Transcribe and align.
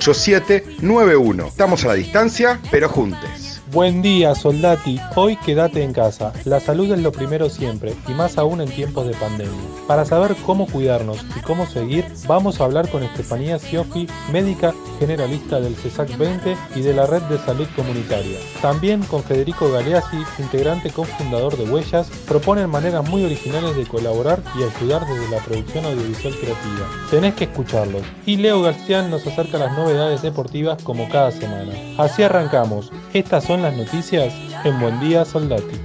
8791. 0.00 1.46
Estamos 1.46 1.84
a 1.84 1.88
la 1.88 1.94
distancia, 1.94 2.58
pero 2.70 2.88
juntes. 2.88 3.39
Buen 3.72 4.02
día, 4.02 4.34
soldati. 4.34 4.98
Hoy 5.14 5.36
quédate 5.36 5.84
en 5.84 5.92
casa. 5.92 6.32
La 6.44 6.58
salud 6.58 6.90
es 6.90 6.98
lo 6.98 7.12
primero 7.12 7.48
siempre, 7.48 7.94
y 8.08 8.12
más 8.14 8.36
aún 8.36 8.60
en 8.60 8.68
tiempos 8.68 9.06
de 9.06 9.14
pandemia. 9.14 9.54
Para 9.86 10.04
saber 10.04 10.34
cómo 10.44 10.66
cuidarnos 10.66 11.24
y 11.36 11.40
cómo 11.42 11.66
seguir, 11.66 12.04
vamos 12.26 12.60
a 12.60 12.64
hablar 12.64 12.88
con 12.88 13.04
Estefanía 13.04 13.60
Siofi, 13.60 14.08
médica 14.32 14.74
generalista 14.98 15.60
del 15.60 15.76
CESAC 15.76 16.18
20 16.18 16.56
y 16.74 16.80
de 16.80 16.94
la 16.94 17.06
Red 17.06 17.22
de 17.22 17.38
Salud 17.38 17.68
Comunitaria. 17.76 18.38
También 18.60 19.04
con 19.04 19.22
Federico 19.22 19.70
Galeazzi, 19.70 20.18
integrante 20.40 20.90
cofundador 20.90 21.56
de 21.56 21.70
Huellas, 21.70 22.10
proponen 22.26 22.68
maneras 22.68 23.08
muy 23.08 23.24
originales 23.24 23.76
de 23.76 23.86
colaborar 23.86 24.42
y 24.58 24.64
ayudar 24.64 25.06
desde 25.06 25.30
la 25.30 25.42
producción 25.44 25.84
audiovisual 25.84 26.34
creativa. 26.34 26.88
Tenés 27.08 27.34
que 27.34 27.44
escucharlos. 27.44 28.02
Y 28.26 28.36
Leo 28.36 28.62
García 28.62 29.02
nos 29.02 29.24
acerca 29.26 29.58
las 29.58 29.76
novedades 29.78 30.22
deportivas 30.22 30.82
como 30.82 31.08
cada 31.08 31.30
semana. 31.30 31.72
Así 31.98 32.24
arrancamos. 32.24 32.90
Estas 33.14 33.44
son 33.44 33.59
las 33.62 33.76
noticias 33.76 34.34
en 34.64 34.80
Buen 34.80 34.98
Día 35.00 35.24
Soldati. 35.24 35.76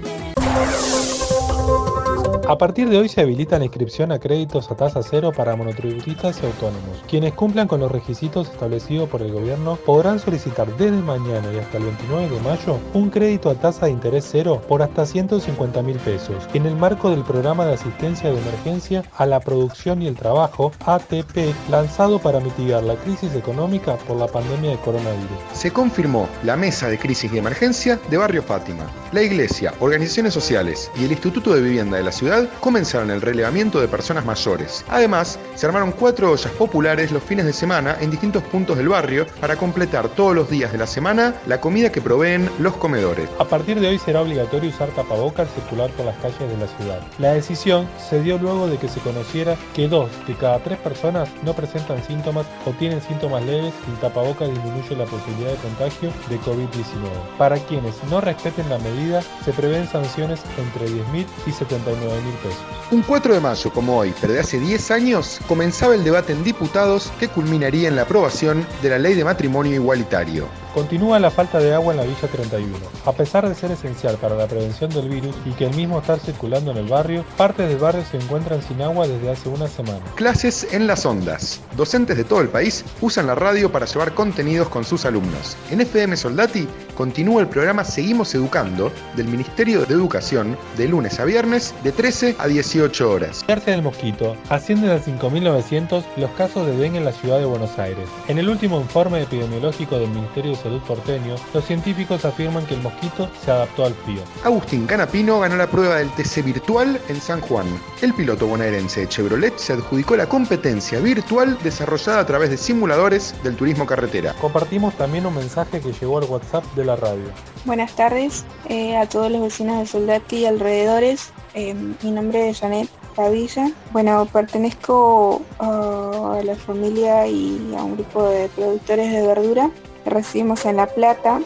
A 2.48 2.60
partir 2.60 2.90
de 2.90 3.00
hoy 3.00 3.10
se 3.10 3.22
habilita 3.22 3.58
la 3.58 3.66
inscripción 3.66 4.12
a 4.12 4.20
créditos 4.20 4.70
a 4.70 4.76
tasa 4.76 5.02
cero 5.02 5.32
para 5.36 5.56
monotributistas 5.56 6.40
y 6.44 6.46
autónomos. 6.46 7.04
Quienes 7.08 7.34
cumplan 7.34 7.68
con 7.68 7.80
los 7.80 7.92
requisitos 7.92 8.52
establecidos 8.52 9.10
por 9.10 9.24
el 9.24 9.34
gobierno 9.34 9.78
podrán 9.78 10.20
solicitar 10.20 10.68
desde 10.78 11.02
mañana 11.02 11.52
y 11.52 11.58
hasta 11.58 11.80
el 11.80 11.86
29 11.86 12.30
de 12.30 12.42
mayo 12.42 12.80
un 12.94 13.10
crédito 13.10 13.50
a 13.50 13.56
tasa 13.56 13.88
de 13.88 13.94
interés 13.94 14.28
cero 14.32 14.62
por 14.68 14.84
hasta 14.84 15.08
150 15.08 15.82
mil 15.82 15.98
pesos 15.98 16.48
en 16.54 16.68
el 16.68 16.76
marco 16.76 17.10
del 17.10 17.24
programa 17.24 17.66
de 17.66 17.74
asistencia 17.74 18.32
de 18.32 18.40
emergencia 18.40 19.04
a 19.18 19.26
la 19.26 19.40
producción 19.40 20.04
y 20.04 20.08
el 20.08 20.16
trabajo 20.16 20.72
ATP 20.86 21.56
lanzado 21.72 22.20
para 22.20 22.40
mitigar 22.40 22.84
la 22.84 22.96
crisis 22.96 23.34
económica 23.34 23.96
por 24.08 24.18
la 24.18 24.28
pandemia 24.28 24.70
de 24.70 24.78
coronavirus. 24.78 25.40
Se 25.54 25.72
confirmó 25.72 26.30
la 26.44 26.56
mesa 26.56 26.90
de 26.90 27.00
crisis 27.00 27.34
y 27.34 27.40
emergencia 27.40 28.00
de 28.08 28.18
Barrio 28.18 28.44
Fátima. 28.44 28.86
La 29.14 29.24
iglesia, 29.24 29.74
organizaciones 29.80 30.36
sociales 30.36 30.92
y 30.96 31.06
el 31.06 31.12
Instituto 31.12 31.56
de 31.56 31.62
Vivienda 31.62 31.98
de 31.98 32.04
la 32.04 32.12
ciudad 32.12 32.35
comenzaron 32.60 33.12
el 33.12 33.22
relevamiento 33.22 33.80
de 33.80 33.88
personas 33.88 34.26
mayores. 34.26 34.84
Además, 34.90 35.40
se 35.56 35.66
armaron 35.66 35.92
cuatro 35.92 36.32
ollas 36.32 36.52
populares 36.54 37.12
los 37.12 37.24
fines 37.24 37.46
de 37.46 37.54
semana 37.54 37.98
en 38.00 38.12
distintos 38.12 38.44
puntos 38.44 38.78
del 38.78 38.90
barrio 38.90 39.26
para 39.40 39.56
completar 39.56 40.10
todos 40.10 40.36
los 40.36 40.50
días 40.50 40.72
de 40.72 40.78
la 40.78 40.88
semana 40.88 41.36
la 41.48 41.62
comida 41.62 41.92
que 41.92 42.02
proveen 42.02 42.50
los 42.60 42.76
comedores. 42.78 43.30
A 43.40 43.46
partir 43.46 43.80
de 43.80 43.88
hoy 43.88 44.00
será 44.00 44.22
obligatorio 44.22 44.70
usar 44.70 44.90
tapabocas 44.90 45.48
al 45.48 45.54
circular 45.56 45.90
por 45.92 46.06
las 46.06 46.16
calles 46.18 46.40
de 46.40 46.58
la 46.58 46.68
ciudad. 46.68 47.02
La 47.20 47.34
decisión 47.34 47.88
se 47.98 48.22
dio 48.22 48.38
luego 48.38 48.68
de 48.68 48.78
que 48.78 48.88
se 48.88 49.00
conociera 49.00 49.56
que 49.74 49.88
dos 49.88 50.10
de 50.28 50.36
cada 50.36 50.60
tres 50.60 50.78
personas 50.80 51.30
no 51.44 51.54
presentan 51.54 52.04
síntomas 52.04 52.46
o 52.66 52.72
tienen 52.72 53.02
síntomas 53.02 53.44
leves 53.46 53.74
y 53.88 53.92
el 53.92 54.00
tapabocas 54.00 54.50
disminuye 54.50 54.96
la 54.96 55.06
posibilidad 55.06 55.52
de 55.52 55.58
contagio 55.58 56.10
de 56.30 56.40
COVID-19. 56.40 57.38
Para 57.38 57.58
quienes 57.58 57.96
no 58.10 58.22
respeten 58.22 58.70
la 58.70 58.80
medida, 58.80 59.22
se 59.44 59.54
prevén 59.54 59.88
sanciones 59.88 60.42
entre 60.58 60.88
10.000 60.88 61.26
y 61.46 61.50
79.000 61.52 62.25
pesos. 62.36 62.76
Un 62.92 63.02
4 63.02 63.34
de 63.34 63.40
mayo, 63.40 63.74
como 63.74 63.98
hoy, 63.98 64.14
pero 64.22 64.34
de 64.34 64.40
hace 64.40 64.60
10 64.60 64.92
años, 64.92 65.40
comenzaba 65.48 65.96
el 65.96 66.04
debate 66.04 66.34
en 66.34 66.44
diputados 66.44 67.12
que 67.20 67.28
culminaría 67.28 67.88
en 67.88 67.96
la 67.96 68.04
aprobación 68.04 68.66
de 68.84 68.90
la 68.90 69.00
ley 69.00 69.16
de 69.16 69.26
matrimonio 69.26 69.74
igualitario. 69.74 70.48
Continúa 70.76 71.20
la 71.20 71.32
falta 71.32 71.60
de 71.60 71.74
agua 71.74 71.94
en 71.94 72.00
la 72.02 72.06
Villa 72.06 72.28
31. 72.28 72.78
A 73.06 73.12
pesar 73.14 73.48
de 73.48 73.56
ser 73.56 73.72
esencial 73.72 74.18
para 74.18 74.36
la 74.36 74.46
prevención 74.46 74.90
del 74.90 75.08
virus 75.08 75.34
y 75.46 75.52
que 75.52 75.68
el 75.68 75.74
mismo 75.74 76.00
estar 76.00 76.20
circulando 76.20 76.72
en 76.72 76.78
el 76.78 76.88
barrio, 76.88 77.24
partes 77.38 77.70
del 77.70 77.78
barrio 77.78 78.04
se 78.04 78.18
encuentran 78.18 78.62
sin 78.62 78.82
agua 78.82 79.08
desde 79.08 79.32
hace 79.32 79.48
una 79.48 79.68
semana. 79.70 80.02
Clases 80.16 80.68
en 80.72 80.86
las 80.86 81.06
ondas. 81.06 81.62
Docentes 81.78 82.18
de 82.18 82.26
todo 82.26 82.42
el 82.42 82.50
país 82.50 82.84
usan 83.00 83.28
la 83.28 83.36
radio 83.36 83.72
para 83.72 83.86
llevar 83.86 84.14
contenidos 84.14 84.68
con 84.68 84.84
sus 84.84 85.06
alumnos. 85.06 85.56
En 85.72 85.80
FM 85.80 86.18
Soldati 86.18 86.68
continúa 86.96 87.42
el 87.42 87.48
programa 87.48 87.86
Seguimos 87.86 88.36
Educando 88.36 88.92
del 89.16 89.30
Ministerio 89.30 89.86
de 89.86 89.94
Educación 89.94 90.58
de 90.76 90.90
lunes 90.90 91.20
a 91.22 91.26
viernes 91.26 91.74
de 91.84 91.94
13 92.16 92.38
a 92.40 92.48
18 92.48 93.12
horas. 93.12 93.44
Quedarse 93.44 93.72
del 93.72 93.82
mosquito. 93.82 94.38
Ascienden 94.48 94.92
a 94.92 95.00
5.900 95.00 96.06
los 96.16 96.32
casos 96.32 96.66
de 96.66 96.78
dengue 96.78 97.00
en 97.00 97.04
la 97.04 97.12
ciudad 97.12 97.40
de 97.40 97.46
Buenos 97.46 97.78
Aires. 97.78 98.08
En 98.30 98.38
el 98.38 98.48
último 98.48 98.80
informe 98.80 99.22
epidemiológico 99.22 100.00
del 100.00 100.10
Ministerio 100.12 100.52
de 100.52 100.58
Salud 100.58 100.82
porteño, 100.84 101.36
los 101.54 101.66
científicos 101.66 102.24
afirman 102.24 102.66
que 102.68 102.76
el 102.76 102.82
mosquito 102.82 103.30
se 103.44 103.52
adaptó 103.52 103.86
al 103.86 103.94
frío. 103.94 104.22
Agustín 104.46 104.88
Canapino 104.88 105.42
ganó 105.42 105.58
la 105.58 105.68
prueba 105.68 105.98
del 105.98 106.10
TC 106.12 106.42
virtual 106.46 107.02
en 107.10 107.20
San 107.20 107.42
Juan. 107.42 107.68
El 108.02 108.14
piloto 108.14 108.48
bonaerense 108.48 109.02
de 109.02 109.10
Chevrolet 109.10 109.58
se 109.58 109.74
adjudicó 109.74 110.16
la 110.16 110.30
competencia 110.30 111.00
virtual 111.00 111.58
desarrollada 111.64 112.22
a 112.22 112.26
través 112.26 112.50
de 112.50 112.56
simuladores 112.56 113.36
del 113.44 113.58
turismo 113.58 113.86
carretera. 113.86 114.34
Compartimos 114.40 114.94
también 114.96 115.26
un 115.26 115.36
mensaje 115.36 115.82
que 115.82 115.92
llegó 115.92 116.20
al 116.20 116.24
WhatsApp 116.26 116.64
de 116.76 116.86
la 116.86 116.96
radio. 116.96 117.26
Buenas 117.66 117.94
tardes 117.94 118.46
eh, 118.70 118.96
a 118.96 119.10
todos 119.10 119.30
los 119.30 119.42
vecinos 119.42 119.80
de 119.80 119.86
Soldati 119.86 120.38
y 120.38 120.46
alrededores. 120.46 121.34
Eh, 121.56 121.74
mi 122.06 122.12
nombre 122.12 122.50
es 122.50 122.60
Janet 122.60 122.88
Padilla. 123.16 123.72
Bueno, 123.92 124.28
pertenezco 124.32 125.42
uh, 125.60 126.34
a 126.34 126.44
la 126.44 126.56
familia 126.56 127.26
y 127.26 127.74
a 127.76 127.84
un 127.84 127.96
grupo 127.96 128.30
de 128.30 128.48
productores 128.50 129.12
de 129.12 129.26
verdura 129.26 129.72
que 130.04 130.10
residimos 130.12 130.66
en 130.66 130.78
La 130.78 130.86
Plata. 130.86 131.42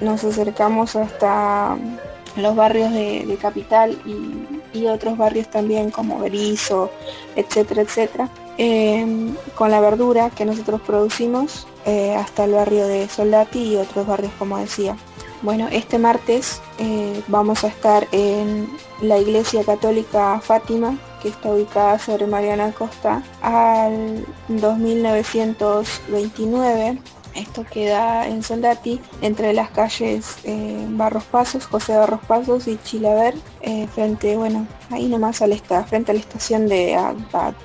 Nos 0.00 0.24
acercamos 0.24 0.96
hasta 0.96 1.76
los 2.36 2.56
barrios 2.56 2.90
de, 2.92 3.36
Capital 3.40 3.98
y, 4.06 4.86
otros 4.86 5.18
barrios 5.18 5.48
también 5.48 5.90
como 5.90 6.18
Berizo, 6.18 6.90
etcétera, 7.36 7.82
etcétera. 7.82 8.30
Eh, 8.56 9.30
con 9.54 9.70
la 9.70 9.80
verdura 9.80 10.30
que 10.30 10.46
nosotros 10.46 10.80
producimos 10.80 11.66
eh, 11.84 12.14
hasta 12.14 12.44
el 12.44 12.52
barrio 12.52 12.86
de 12.86 13.08
Soldati 13.08 13.74
y 13.74 13.76
otros 13.76 14.06
barrios 14.06 14.32
como 14.38 14.56
decía. 14.56 14.96
Bueno, 15.42 15.68
este 15.72 15.98
martes 15.98 16.62
eh, 16.78 17.20
vamos 17.26 17.64
a 17.64 17.66
estar 17.66 18.06
en 18.12 18.68
la 19.00 19.18
Iglesia 19.18 19.64
Católica 19.64 20.40
Fátima, 20.40 20.96
que 21.20 21.30
está 21.30 21.50
ubicada 21.50 21.98
sobre 21.98 22.28
Mariana 22.28 22.70
Costa, 22.70 23.24
al 23.42 24.24
2929. 24.46 26.98
Esto 27.34 27.66
queda 27.68 28.28
en 28.28 28.44
Soldati, 28.44 29.00
entre 29.20 29.52
las 29.52 29.70
calles 29.70 30.36
eh, 30.44 30.86
Barros 30.90 31.24
Pasos, 31.24 31.66
José 31.66 31.96
Barros 31.96 32.20
Pasos 32.28 32.68
y 32.68 32.78
Chilaver, 32.84 33.34
eh, 33.62 33.88
frente, 33.88 34.36
bueno, 34.36 34.68
ahí 34.90 35.08
nomás 35.08 35.42
a 35.42 35.48
la 35.48 35.56
frente 35.84 36.12
a 36.12 36.14
la 36.14 36.20
estación 36.20 36.68
de, 36.68 36.94
a, 36.94 37.16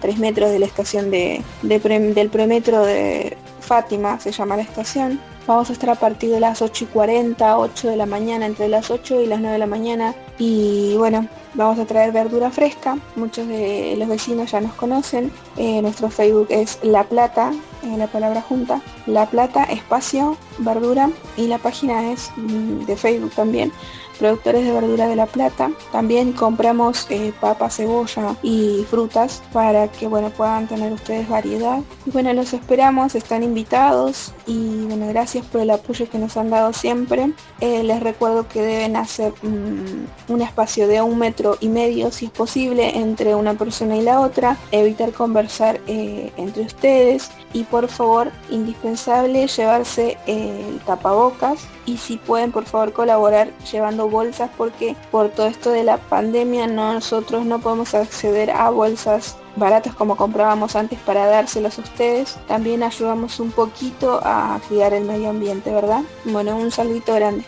3 0.02 0.18
metros 0.18 0.50
de 0.50 0.58
la 0.58 0.66
estación 0.66 1.12
de, 1.12 1.44
del 1.62 2.30
premetro 2.32 2.84
de 2.84 3.38
Fátima, 3.60 4.20
se 4.20 4.32
llama 4.32 4.56
la 4.56 4.64
estación. 4.64 5.20
Vamos 5.48 5.70
a 5.70 5.74
estar 5.74 5.90
a 5.90 5.96
partir 5.96 6.30
de 6.30 6.42
las 6.42 6.62
8 6.62 6.84
y 6.84 6.88
40, 6.88 7.58
8 7.58 7.88
de 7.88 7.96
la 7.96 8.06
mañana, 8.06 8.46
entre 8.46 8.68
las 8.68 8.92
8 8.92 9.22
y 9.22 9.28
las 9.28 9.40
9 9.40 9.54
de 9.54 9.60
la 9.60 9.66
mañana. 9.66 10.14
Y 10.38 10.96
bueno, 10.98 11.26
vamos 11.54 11.80
a 11.80 11.86
traer 11.86 12.12
verdura 12.12 12.52
fresca. 12.52 12.98
Muchos 13.16 13.48
de 13.48 13.96
los 13.98 14.10
vecinos 14.10 14.52
ya 14.52 14.60
nos 14.60 14.74
conocen. 14.74 15.32
Eh, 15.56 15.82
nuestro 15.82 16.10
Facebook 16.10 16.48
es 16.50 16.80
La 16.84 17.06
Plata, 17.06 17.54
eh, 17.84 17.98
la 17.98 18.08
palabra 18.08 18.42
junta. 18.42 18.82
La 19.06 19.26
Plata, 19.26 19.64
espacio, 19.64 20.36
verdura. 20.58 21.10
Y 21.38 21.48
la 21.48 21.60
página 21.60 22.12
es 22.12 22.30
mm, 22.36 22.86
de 22.86 22.98
Facebook 22.98 23.32
también. 23.34 23.72
Productores 24.18 24.66
de 24.66 24.72
verdura 24.72 25.08
de 25.08 25.16
La 25.16 25.26
Plata. 25.26 25.72
También 25.92 26.34
compramos 26.34 27.08
eh, 27.10 27.34
papa, 27.40 27.70
cebolla 27.70 28.36
y 28.42 28.86
frutas 28.90 29.42
para 29.54 29.88
que 29.88 30.08
bueno, 30.08 30.30
puedan 30.30 30.68
tener 30.68 30.92
ustedes 30.92 31.30
variedad. 31.30 31.80
Y 32.06 32.12
bueno, 32.12 32.34
los 32.34 32.54
esperamos, 32.54 33.16
están 33.16 33.44
invitados 33.44 34.34
y 34.46 34.86
bueno, 34.86 35.08
gracias 35.08 35.46
por 35.46 35.62
el 35.62 35.70
apoyo 35.70 36.10
que 36.10 36.18
nos 36.18 36.38
han 36.38 36.50
dado 36.50 36.74
siempre. 36.74 37.32
Eh, 37.62 37.84
les 37.84 38.02
recuerdo 38.02 38.48
que 38.48 38.62
deben 38.62 38.96
hacer 38.96 39.34
mm, 39.42 40.32
un 40.34 40.42
espacio 40.42 40.88
de 40.88 41.02
un 41.02 41.18
metro 41.18 41.58
y 41.60 41.70
medio 41.70 42.12
si 42.12 42.26
es 42.26 42.32
posible 42.32 42.98
entre 42.98 43.36
una 43.36 43.54
persona 43.54 43.98
y 43.98 44.02
la 44.02 44.20
otra, 44.20 44.58
evitar 44.72 45.12
conversar 45.14 45.80
eh, 45.88 46.32
entre 46.38 46.64
ustedes 46.64 47.32
y 47.54 47.64
por 47.64 47.88
favor, 47.88 48.32
indispensable 48.50 49.48
llevarse 49.48 50.18
el 50.26 50.80
tapabocas 50.86 51.60
y 51.88 51.98
si 51.98 52.18
pueden 52.18 52.52
por 52.52 52.66
favor 52.66 52.94
colaborar 52.94 53.52
llevando 53.72 54.08
bolsas 54.10 54.52
porque 54.56 54.96
por 55.10 55.30
todo 55.30 55.48
esto 55.48 55.72
de 55.72 55.84
la 55.84 55.98
pandemia 55.98 56.68
nosotros 56.68 57.46
no 57.46 57.60
podemos 57.60 57.96
acceder 57.96 58.52
a 58.52 58.70
bolsas 58.70 59.38
baratas 59.56 59.96
como 59.96 60.16
comprábamos 60.16 60.76
antes 60.76 61.00
para 61.00 61.26
dárselos 61.26 61.80
a 61.80 61.82
ustedes. 61.82 62.38
También 62.48 62.84
ayudamos 62.84 63.40
un 63.40 63.52
poquito 63.52 64.20
a 64.24 64.60
cuidar 64.68 64.94
el 64.94 65.06
medio 65.06 65.30
ambiente, 65.30 65.72
¿verdad? 65.72 66.04
Bueno, 66.26 66.58
un 66.58 66.70
saludito 66.70 67.16
grande. 67.16 67.46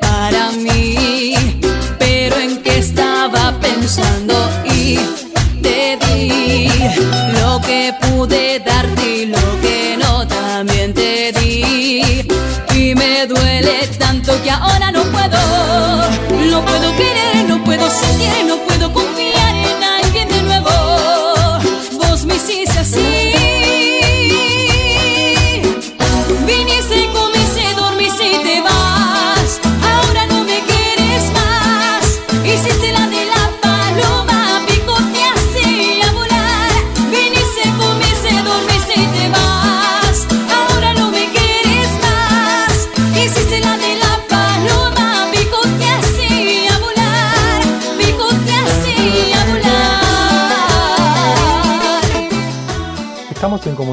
Para 0.00 0.50
mí, 0.52 1.34
pero 1.98 2.36
en 2.36 2.62
qué 2.62 2.78
estaba 2.78 3.52
pensando 3.60 4.34
y 4.64 4.98
te 5.62 5.98
di 6.06 6.68
lo 7.40 7.60
que 7.60 7.94
pude 8.02 8.60
darte 8.60 9.16
y 9.22 9.26
lo 9.26 9.60
que 9.60 9.96
no 9.98 10.26
también 10.26 10.92
te 10.94 11.32
di. 11.32 12.26
Y 12.74 12.94
me 12.94 13.26
duele 13.26 13.88
tanto 13.98 14.40
que 14.42 14.50
ahora 14.50 14.90
no 14.92 14.95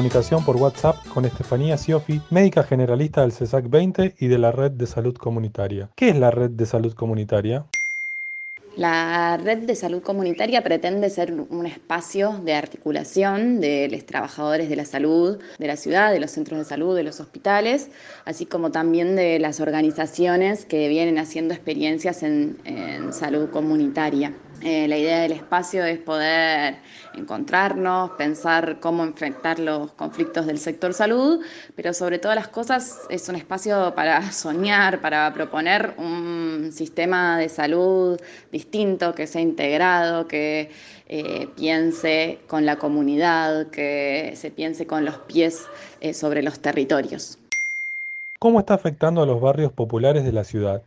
comunicación 0.04 0.44
por 0.44 0.56
WhatsApp 0.56 0.96
con 1.14 1.24
Estefanía 1.24 1.78
Siofi, 1.78 2.20
médica 2.28 2.62
generalista 2.62 3.22
del 3.22 3.32
CESAC 3.32 3.70
20 3.70 4.16
y 4.18 4.26
de 4.26 4.36
la 4.36 4.52
Red 4.52 4.72
de 4.72 4.86
Salud 4.86 5.16
Comunitaria. 5.16 5.88
¿Qué 5.96 6.10
es 6.10 6.16
la 6.18 6.30
Red 6.30 6.50
de 6.50 6.66
Salud 6.66 6.92
Comunitaria? 6.92 7.64
La 8.76 9.36
red 9.36 9.58
de 9.58 9.76
salud 9.76 10.02
comunitaria 10.02 10.64
pretende 10.64 11.08
ser 11.08 11.32
un 11.32 11.64
espacio 11.64 12.40
de 12.44 12.54
articulación 12.54 13.60
de 13.60 13.88
los 13.88 14.04
trabajadores 14.04 14.68
de 14.68 14.74
la 14.74 14.84
salud 14.84 15.38
de 15.58 15.66
la 15.68 15.76
ciudad, 15.76 16.12
de 16.12 16.18
los 16.18 16.32
centros 16.32 16.58
de 16.58 16.64
salud, 16.64 16.96
de 16.96 17.04
los 17.04 17.20
hospitales, 17.20 17.90
así 18.24 18.46
como 18.46 18.72
también 18.72 19.14
de 19.14 19.38
las 19.38 19.60
organizaciones 19.60 20.64
que 20.64 20.88
vienen 20.88 21.18
haciendo 21.18 21.54
experiencias 21.54 22.24
en, 22.24 22.58
salud 23.12 23.48
comunitaria. 23.50 24.34
Eh, 24.66 24.88
la 24.88 24.96
idea 24.96 25.20
del 25.20 25.32
espacio 25.32 25.84
es 25.84 25.98
poder 25.98 26.76
encontrarnos, 27.14 28.12
pensar 28.12 28.80
cómo 28.80 29.04
enfrentar 29.04 29.58
los 29.58 29.92
conflictos 29.92 30.46
del 30.46 30.56
sector 30.56 30.94
salud, 30.94 31.44
pero 31.76 31.92
sobre 31.92 32.18
todas 32.18 32.34
las 32.34 32.48
cosas 32.48 33.02
es 33.10 33.28
un 33.28 33.36
espacio 33.36 33.92
para 33.94 34.32
soñar, 34.32 35.02
para 35.02 35.30
proponer 35.34 35.92
un 35.98 36.70
sistema 36.72 37.36
de 37.38 37.50
salud 37.50 38.18
distinto, 38.52 39.14
que 39.14 39.26
sea 39.26 39.42
integrado, 39.42 40.26
que 40.26 40.70
eh, 41.10 41.46
piense 41.56 42.38
con 42.46 42.64
la 42.64 42.76
comunidad, 42.76 43.66
que 43.66 44.32
se 44.34 44.50
piense 44.50 44.86
con 44.86 45.04
los 45.04 45.18
pies 45.18 45.66
eh, 46.00 46.14
sobre 46.14 46.42
los 46.42 46.60
territorios. 46.60 47.36
¿Cómo 48.38 48.60
está 48.60 48.72
afectando 48.72 49.20
a 49.20 49.26
los 49.26 49.42
barrios 49.42 49.72
populares 49.72 50.24
de 50.24 50.32
la 50.32 50.44
ciudad? 50.44 50.82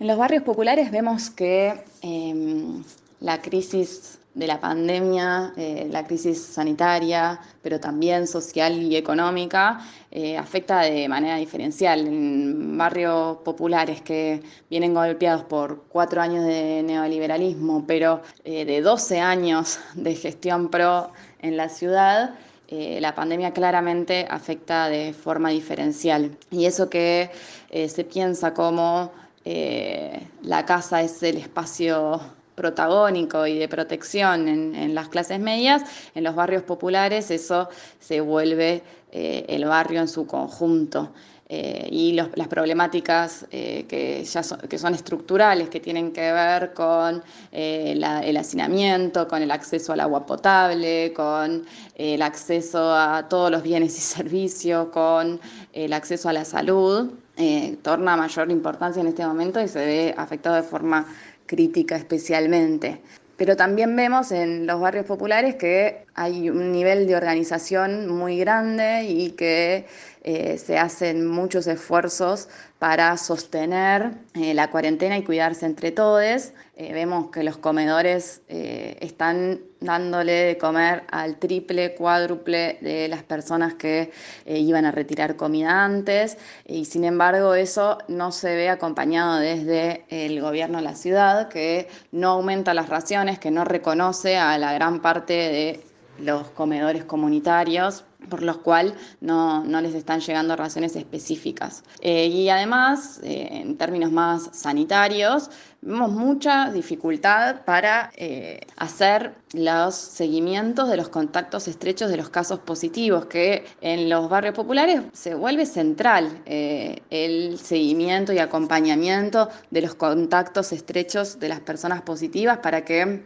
En 0.00 0.06
los 0.06 0.16
barrios 0.16 0.44
populares 0.44 0.92
vemos 0.92 1.28
que 1.28 1.74
em, 2.02 2.84
la 3.18 3.42
crisis 3.42 4.20
de 4.32 4.46
la 4.46 4.60
pandemia, 4.60 5.52
eh, 5.56 5.88
la 5.90 6.06
crisis 6.06 6.40
sanitaria, 6.40 7.40
pero 7.62 7.80
también 7.80 8.28
social 8.28 8.80
y 8.80 8.94
económica, 8.94 9.80
eh, 10.12 10.38
afecta 10.38 10.82
de 10.82 11.08
manera 11.08 11.36
diferencial. 11.36 12.06
En 12.06 12.78
barrios 12.78 13.38
populares 13.38 14.00
que 14.00 14.40
vienen 14.70 14.94
golpeados 14.94 15.42
por 15.42 15.82
cuatro 15.88 16.20
años 16.20 16.44
de 16.44 16.84
neoliberalismo, 16.84 17.84
pero 17.84 18.22
eh, 18.44 18.64
de 18.64 18.80
12 18.80 19.18
años 19.18 19.80
de 19.94 20.14
gestión 20.14 20.68
pro 20.68 21.10
en 21.42 21.56
la 21.56 21.68
ciudad, 21.68 22.34
la 22.70 23.14
pandemia 23.14 23.52
claramente 23.52 24.26
afecta 24.28 24.90
de 24.90 25.14
forma 25.14 25.48
diferencial. 25.48 26.36
Y 26.50 26.66
eso 26.66 26.90
que 26.90 27.30
se 27.72 28.04
piensa 28.04 28.52
como 28.52 29.10
eh, 29.50 30.28
la 30.42 30.66
casa 30.66 31.00
es 31.00 31.22
el 31.22 31.38
espacio 31.38 32.20
protagónico 32.54 33.46
y 33.46 33.58
de 33.58 33.66
protección 33.66 34.46
en, 34.46 34.94
las 34.94 35.08
clases 35.08 35.40
medias, 35.40 35.84
en 36.14 36.24
los 36.24 36.34
barrios 36.34 36.64
populares 36.64 37.30
eso 37.30 37.70
se 37.98 38.20
vuelve 38.20 38.82
eh, 39.10 39.46
el 39.48 39.64
barrio 39.64 40.02
en 40.02 40.08
su 40.08 40.26
conjunto. 40.26 41.14
Eh, 41.50 41.88
y 41.90 42.12
las 42.12 42.46
problemáticas 42.48 43.46
que, 43.50 44.22
ya 44.22 44.42
son, 44.42 44.58
que 44.68 44.76
son 44.76 44.92
estructurales, 44.92 45.70
que 45.70 45.80
tienen 45.80 46.12
que 46.12 46.30
ver 46.30 46.74
con 46.74 47.22
el 47.50 48.36
hacinamiento, 48.36 49.26
con 49.26 49.40
el 49.40 49.50
acceso 49.50 49.94
al 49.94 50.00
agua 50.00 50.26
potable, 50.26 51.14
con 51.14 51.64
el 51.94 52.20
acceso 52.20 52.94
a 52.94 53.26
todos 53.30 53.50
los 53.50 53.62
bienes 53.62 53.96
y 53.96 54.00
servicios, 54.02 54.88
con 54.88 55.40
el 55.72 55.94
acceso 55.94 56.28
a 56.28 56.34
la 56.34 56.44
salud, 56.44 57.12
eh, 57.38 57.78
torna 57.82 58.16
mayor 58.16 58.50
importancia 58.50 59.00
en 59.00 59.06
este 59.06 59.24
momento 59.24 59.60
y 59.60 59.68
se 59.68 59.78
ve 59.78 60.14
afectado 60.16 60.56
de 60.56 60.62
forma 60.62 61.06
crítica 61.46 61.96
especialmente. 61.96 63.00
Pero 63.36 63.54
también 63.56 63.94
vemos 63.94 64.32
en 64.32 64.66
los 64.66 64.80
barrios 64.80 65.06
populares 65.06 65.54
que 65.54 66.04
hay 66.18 66.50
un 66.50 66.72
nivel 66.72 67.06
de 67.06 67.14
organización 67.14 68.08
muy 68.08 68.38
grande 68.38 69.04
y 69.04 69.30
que 69.30 69.86
eh, 70.24 70.58
se 70.58 70.76
hacen 70.76 71.24
muchos 71.24 71.68
esfuerzos 71.68 72.48
para 72.80 73.16
sostener 73.16 74.14
eh, 74.34 74.52
la 74.52 74.68
cuarentena 74.68 75.16
y 75.16 75.22
cuidarse 75.22 75.64
entre 75.64 75.92
todos. 75.92 76.52
Eh, 76.76 76.92
vemos 76.92 77.30
que 77.30 77.44
los 77.44 77.56
comedores 77.56 78.42
están 78.48 79.60
dándole 79.80 80.32
de 80.32 80.58
comer 80.58 81.04
al 81.10 81.38
triple, 81.38 81.94
cuádruple 81.94 82.78
de 82.80 83.06
las 83.08 83.22
personas 83.22 83.74
que 83.74 84.10
iban 84.46 84.84
a 84.84 84.90
retirar 84.90 85.36
comida 85.36 85.84
antes 85.84 86.36
y 86.66 86.84
sin 86.84 87.04
embargo 87.04 87.54
eso 87.54 87.98
no 88.08 88.32
se 88.32 88.54
ve 88.54 88.68
acompañado 88.68 89.38
desde 89.38 90.04
el 90.08 90.40
gobierno 90.40 90.78
de 90.78 90.84
la 90.84 90.94
ciudad 90.94 91.48
que 91.48 91.88
no 92.12 92.30
aumenta 92.30 92.74
las 92.74 92.88
raciones, 92.88 93.38
que 93.38 93.50
no 93.50 93.64
reconoce 93.64 94.36
a 94.36 94.56
la 94.58 94.72
gran 94.72 95.00
parte 95.00 95.32
de 95.32 95.87
los 96.18 96.48
comedores 96.50 97.04
comunitarios, 97.04 98.04
por 98.28 98.42
los 98.42 98.58
cuales 98.58 98.94
no, 99.20 99.64
les 99.64 99.94
están 99.94 100.20
llegando 100.20 100.56
raciones 100.56 100.96
específicas. 100.96 101.84
Eh, 102.00 102.26
y 102.26 102.48
además, 102.48 103.20
eh, 103.22 103.48
en 103.50 103.76
términos 103.76 104.10
más 104.10 104.50
sanitarios, 104.52 105.50
vemos 105.80 106.10
mucha 106.10 106.70
dificultad 106.70 107.62
para 107.64 108.10
eh, 108.16 108.60
hacer 108.76 109.34
los 109.52 109.94
seguimientos 109.94 110.88
de 110.88 110.96
los 110.96 111.08
contactos 111.08 111.68
estrechos 111.68 112.10
de 112.10 112.16
los 112.16 112.28
casos 112.28 112.58
positivos, 112.60 113.26
que 113.26 113.64
en 113.80 114.08
los 114.08 114.28
barrios 114.28 114.54
populares 114.54 115.02
se 115.12 115.34
vuelve 115.34 115.66
central 115.66 116.42
el 116.46 117.58
seguimiento 117.58 118.32
y 118.32 118.38
acompañamiento 118.38 119.48
de 119.70 119.82
los 119.82 119.94
contactos 119.94 120.72
estrechos 120.72 121.38
de 121.38 121.48
las 121.48 121.60
personas 121.60 122.02
positivas 122.02 122.58
para 122.58 122.84
que 122.84 123.24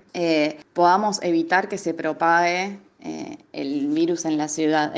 podamos 0.73 1.23
evitar 1.23 1.68
que 1.68 1.78
se 1.78 1.94
propague 1.94 2.78
el 3.52 3.88
virus 3.88 4.25
en 4.25 4.38
la 4.38 4.49
ciudad, 4.49 4.97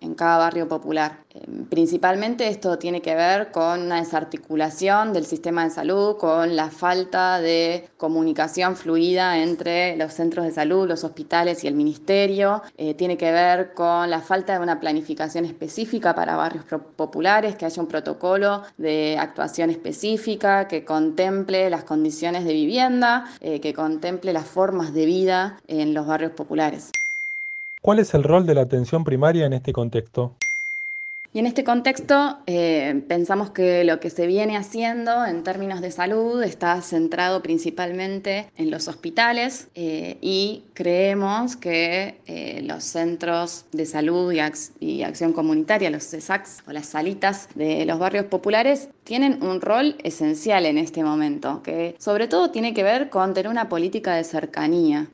en 0.00 0.14
cada 0.14 0.38
barrio 0.38 0.68
popular. 0.68 1.20
Em, 1.30 1.64
principalmente 1.66 2.48
esto 2.48 2.78
tiene 2.78 3.02
que 3.02 3.14
ver 3.14 3.50
con 3.50 3.82
una 3.82 3.96
desarticulación 3.96 5.12
del 5.12 5.26
sistema 5.26 5.64
de 5.64 5.70
salud, 5.70 6.16
con 6.16 6.56
la 6.56 6.70
falta 6.70 7.40
de 7.40 7.88
comunicación 7.96 8.76
fluida 8.76 9.38
entre 9.38 9.96
los 9.96 10.12
centros 10.12 10.44
de 10.46 10.52
salud, 10.52 10.88
los 10.88 11.04
hospitales 11.04 11.64
y 11.64 11.68
el 11.68 11.74
ministerio. 11.74 12.62
Eh, 12.76 12.94
tiene 12.94 13.16
que 13.16 13.30
ver 13.32 13.74
con 13.74 14.10
la 14.10 14.20
falta 14.20 14.54
de 14.54 14.60
una 14.60 14.80
planificación 14.80 15.44
específica 15.44 16.14
para 16.14 16.36
barrios 16.36 16.64
populares, 16.96 17.56
que 17.56 17.66
haya 17.66 17.82
un 17.82 17.88
protocolo 17.88 18.62
de 18.76 19.16
actuación 19.18 19.70
específica 19.70 20.68
que 20.68 20.84
contemple 20.84 21.70
las 21.70 21.84
condiciones 21.84 22.44
de 22.44 22.52
vivienda, 22.52 23.26
eh, 23.40 23.60
que 23.60 23.74
contemple 23.74 24.32
las 24.32 24.46
formas 24.46 24.92
de 24.94 25.06
vida 25.06 25.58
en 25.66 25.94
los 25.94 26.06
barrios 26.06 26.32
populares. 26.32 26.90
¿Cuál 27.88 28.00
es 28.00 28.12
el 28.12 28.22
rol 28.22 28.44
de 28.44 28.54
la 28.54 28.60
atención 28.60 29.02
primaria 29.02 29.46
en 29.46 29.54
este 29.54 29.72
contexto? 29.72 30.32
Y 31.32 31.38
en 31.38 31.46
este 31.46 31.64
contexto 31.64 32.36
eh, 32.46 33.02
pensamos 33.06 33.50
que 33.50 33.84
lo 33.84 33.98
que 34.00 34.10
se 34.10 34.26
viene 34.26 34.56
haciendo 34.56 35.24
en 35.24 35.42
términos 35.42 35.80
de 35.80 35.90
salud 35.90 36.42
está 36.42 36.82
centrado 36.82 37.42
principalmente 37.42 38.50
en 38.56 38.70
los 38.70 38.88
hospitales 38.88 39.68
eh, 39.74 40.18
y 40.20 40.64
creemos 40.74 41.56
que 41.56 42.16
eh, 42.26 42.60
los 42.64 42.84
centros 42.84 43.66
de 43.72 43.84
salud 43.84 44.34
y, 44.80 45.02
acción 45.02 45.32
comunitaria, 45.32 45.90
los 45.90 46.04
CESACs 46.04 46.62
o 46.66 46.72
las 46.72 46.86
salitas 46.86 47.48
de 47.54 47.86
los 47.86 47.98
barrios 47.98 48.26
populares, 48.26 48.88
tienen 49.08 49.42
un 49.42 49.62
rol 49.62 49.96
esencial 50.04 50.66
en 50.66 50.76
este 50.76 51.02
momento, 51.02 51.62
que 51.62 51.96
sobre 51.98 52.28
todo 52.28 52.50
tiene 52.50 52.74
que 52.74 52.82
ver 52.82 53.08
con 53.08 53.32
tener 53.32 53.50
una 53.50 53.70
política 53.70 54.14
de 54.14 54.22
cercanía. 54.22 55.08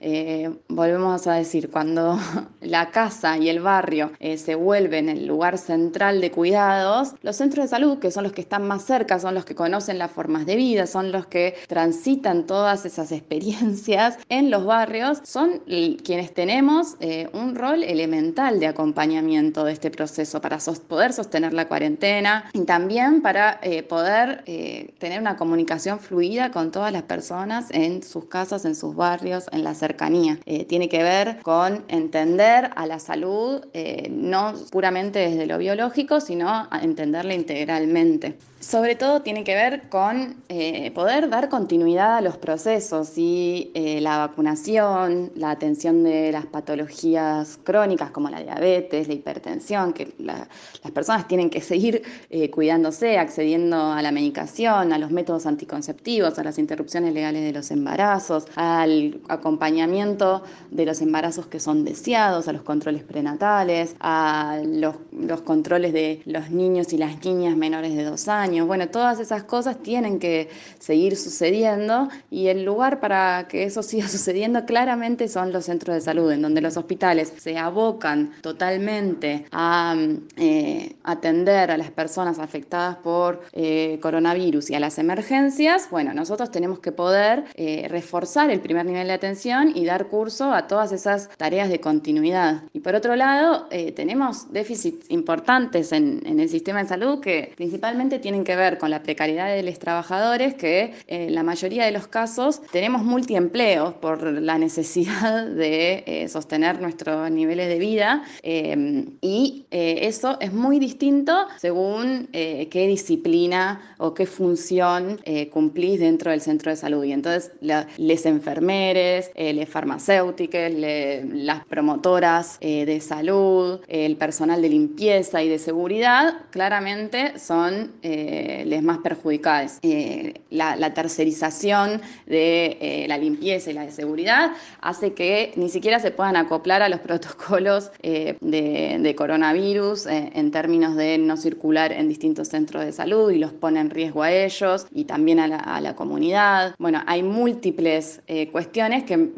volvemos 0.69 1.29
a 1.29 1.35
decir, 1.35 1.71
cuando 1.71 2.19
la 2.61 2.91
casa 2.91 3.39
y 3.39 3.49
el 3.49 3.61
barrio 3.61 4.11
se 4.37 4.57
vuelven 4.57 5.09
el 5.09 5.27
lugar 5.27 5.59
central, 5.59 6.21
de 6.21 6.33
cuidados, 6.33 7.15
los 7.23 7.37
centros 7.37 7.67
de 7.67 7.69
salud, 7.69 7.99
que 8.01 8.11
son 8.11 8.25
los 8.25 8.33
que 8.33 8.41
están 8.41 8.67
más 8.67 8.85
cerca, 8.85 9.21
son 9.21 9.35
los 9.35 9.45
que 9.45 9.55
conocen 9.55 9.99
las 9.99 10.11
formas 10.11 10.45
de 10.45 10.57
vida, 10.57 10.89
son 10.89 11.13
los 11.13 11.27
que 11.27 11.55
transitan 11.69 12.47
todas 12.47 12.85
esas 12.85 13.13
experiencias 13.13 14.19
en 14.29 14.51
los 14.51 14.65
barrios, 14.65 15.21
son 15.23 15.63
quienes 16.03 16.35
tenemos 16.35 16.97
eh, 16.99 17.29
un 17.33 17.55
rol 17.55 17.85
elemental 17.85 18.59
de 18.59 18.67
acompañamiento 18.67 19.65
de 19.65 19.73
este 19.73 19.91
proceso 19.91 20.41
para 20.41 20.59
poder 20.89 21.13
sostener 21.13 21.53
la 21.53 21.69
cuarentena 21.69 22.51
y 22.53 22.63
también 22.65 23.23
para 23.23 23.61
eh, 23.63 23.84
poder 23.85 24.43
eh, 24.47 24.95
tener 24.99 25.21
una 25.21 25.37
comunicación 25.37 26.01
fluida 26.01 26.51
con 26.51 26.71
todas 26.71 26.93
las 26.93 27.03
personas 27.03 27.71
en 27.71 28.03
sus 28.03 28.27
casas, 28.27 28.65
en 28.65 28.75
sus 28.75 28.95
barrios, 28.95 29.47
en 29.53 29.65
la 29.65 29.75
cercanía. 29.75 30.39
tiene 30.69 30.89
que 30.89 31.03
ver 31.03 31.41
con 31.43 31.85
entender 31.89 32.71
a 32.77 32.87
la 32.87 32.99
salud 32.99 33.65
no 34.11 34.55
puramente 34.71 35.19
desde 35.19 35.47
lo 35.47 35.59
biológico, 35.59 36.21
sino 36.21 36.49
a 36.49 36.81
entenderla 36.83 37.35
integralmente. 37.35 38.37
Sobre 38.67 38.97
todo 38.97 39.21
tiene 39.21 39.45
que 39.45 39.55
ver 39.55 39.91
con 39.91 40.37
eh, 40.49 40.91
poder 40.93 41.29
dar 41.29 41.51
continuidad 41.51 42.17
a 42.17 42.21
los 42.23 42.39
procesos 42.39 43.13
y 43.19 43.71
eh, 43.75 44.01
la 44.01 44.17
vacunación, 44.17 45.31
la 45.37 45.51
atención 45.51 46.03
de 46.03 46.33
las 46.33 46.47
patologías 46.47 47.59
crónicas 47.63 48.11
como 48.11 48.31
la 48.31 48.41
diabetes, 48.41 49.07
la 49.07 49.15
hipertensión, 49.15 49.93
que 49.93 50.15
las 50.19 50.49
personas 50.95 51.29
tienen 51.29 51.51
que 51.51 51.61
seguir 51.61 52.03
eh, 52.31 52.51
cuidándose, 52.51 53.19
accediendo 53.19 53.93
a 53.93 54.01
la 54.01 54.11
medicación, 54.11 54.95
a 54.95 54.99
los 54.99 55.11
métodos 55.11 55.45
anticonceptivos, 55.45 56.39
a 56.39 56.43
las 56.43 56.59
interrupciones 56.59 57.13
legales 57.13 57.43
de 57.43 57.53
los 57.53 57.71
embarazos, 57.71 58.47
al 58.57 59.21
acompañamiento 59.29 60.43
de 60.71 60.87
los 60.87 61.03
embarazos 61.03 61.47
que 61.47 61.61
son 61.61 61.85
deseados, 61.85 62.49
a 62.49 62.53
los 62.55 62.63
controles 62.63 63.03
prenatales, 63.03 63.95
a 64.01 64.59
los, 64.65 64.97
los 65.13 65.43
controles 65.43 65.93
de 65.93 66.23
los 66.25 66.51
niños 66.51 66.95
y 66.95 66.97
las 66.97 67.23
niñas 67.23 67.57
menores 67.57 67.95
de 67.95 68.05
dos 68.05 68.27
años 68.27 68.54
bueno, 68.61 68.89
todas 68.89 69.21
esas 69.21 69.45
cosas 69.45 69.83
tienen 69.83 70.19
que 70.19 70.49
seguir 70.79 71.17
sucediendo 71.17 72.09
y 72.31 72.49
el 72.49 72.65
lugar 72.65 73.01
para 73.01 73.47
que 73.49 73.65
eso 73.65 73.83
siga 73.83 74.09
sucediendo 74.15 74.65
claramente 74.65 75.29
son 75.29 75.53
los 75.53 75.67
centros 75.67 75.95
de 75.95 76.01
salud, 76.01 76.31
en 76.33 76.43
donde 76.43 76.61
los 76.61 76.77
hospitales 76.77 77.33
se 77.37 77.59
abocan 77.59 78.33
totalmente 78.41 79.47
a 79.51 79.97
eh, 80.37 80.97
atender 81.03 81.71
a 81.71 81.77
las 81.77 81.91
personas 81.91 82.39
afectadas 82.39 82.97
por 82.97 83.43
eh, 83.53 83.99
coronavirus 84.01 84.71
y 84.71 84.75
a 84.75 84.81
las 84.81 84.99
emergencias. 84.99 85.89
Bueno, 85.91 86.13
nosotros 86.15 86.51
tenemos 86.51 86.79
que 86.79 86.93
poder 86.93 87.45
eh, 87.55 87.87
reforzar 87.89 88.51
el 88.51 88.61
primer 88.61 88.87
nivel 88.87 89.09
de 89.09 89.15
atención 89.15 89.73
y 89.75 89.85
dar 89.85 90.07
curso 90.07 90.53
a 90.53 90.67
todas 90.67 90.93
esas 90.93 91.29
tareas 91.37 91.69
de 91.69 91.81
continuidad. 91.81 92.63
Y 92.73 92.81
por 92.81 92.95
otro 92.95 93.17
lado, 93.17 93.69
tenemos 93.97 94.53
déficits 94.53 95.11
importantes 95.11 95.93
en, 95.93 96.23
en 96.27 96.41
el 96.41 96.49
sistema 96.49 96.83
de 96.83 96.89
salud 96.89 97.21
que 97.21 97.53
principalmente 97.57 98.19
tienen 98.19 98.44
que 98.45 98.57
ver 98.57 98.79
con 98.79 98.91
la 98.91 99.03
precariedad 99.03 99.49
de 99.49 99.63
los 99.63 99.79
trabajadores, 99.79 100.55
que 100.55 100.95
en 101.07 101.35
la 101.35 101.43
mayoría 101.43 101.85
de 101.85 101.93
los 101.93 102.07
casos 102.07 102.61
tenemos 102.73 103.03
multiempleos 103.03 103.95
por 103.95 104.23
la 104.23 104.59
necesidad 104.59 105.47
de 105.65 106.05
eh, 106.07 106.29
sostener 106.29 106.81
nuestros 106.81 107.31
niveles 107.31 107.69
de 107.69 107.79
vida 107.79 108.25
eh, 108.43 109.07
y 109.21 109.67
eh, 109.71 110.01
eso 110.03 110.39
es 110.41 110.53
muy 110.53 110.79
distinto 110.79 111.47
según 111.59 112.29
qué 112.33 112.87
disciplina 112.89 113.95
o 113.99 114.15
qué 114.15 114.27
función 114.27 115.21
cumplís 115.51 116.01
dentro 116.01 116.31
del 116.31 116.41
centro 116.41 116.71
de 116.71 116.77
salud. 116.77 117.05
Y 117.05 117.13
entonces 117.13 117.53
les 117.97 118.27
enfermeres, 118.27 119.31
les 119.37 119.69
farmacéuticas, 119.69 120.73
las 120.73 121.65
promotoras 121.65 122.59
de 122.61 123.01
salud, 123.01 123.81
el 123.89 124.17
personal 124.17 124.61
de 124.61 124.69
limpieza 124.69 125.43
y 125.43 125.49
de 125.49 125.59
seguridad, 125.59 126.35
claramente 126.51 127.39
son 127.39 127.93
eh, 128.03 128.34
les 128.65 128.83
más 128.83 128.99
perjudicadas. 128.99 129.79
Eh, 129.83 130.35
la, 130.51 130.95
tercerización 130.95 132.01
de 132.27 132.79
eh, 132.81 133.07
la 133.09 133.19
limpieza 133.19 133.71
y 133.71 133.75
la 133.75 133.83
de 133.83 133.91
seguridad 133.91 134.53
hace 134.81 135.13
que 135.13 135.53
ni 135.57 135.69
siquiera 135.69 135.99
se 135.99 136.11
puedan 136.11 136.37
acoplar 136.37 136.83
a 136.83 136.89
los 136.89 137.01
protocolos 137.09 137.91
de, 138.03 139.15
coronavirus 139.17 140.07
en 140.07 140.51
términos 140.51 140.97
de 140.97 141.19
no 141.19 141.37
circular 141.37 141.93
en 141.93 142.09
distintos 142.09 142.49
centros 142.49 142.85
de 142.85 142.93
salud 142.93 143.31
y 143.31 143.39
los 143.39 143.53
pone 143.53 143.81
en 143.81 143.91
riesgo 143.91 144.23
a 144.23 144.33
ellos 144.33 144.87
y 144.93 145.05
también 145.05 145.39
a 145.41 145.81
la, 145.81 145.95
comunidad. 145.95 146.75
Bueno, 146.79 147.03
hay 147.07 147.23
múltiples 147.23 148.21
cuestiones 148.53 149.05
que, 149.05 149.31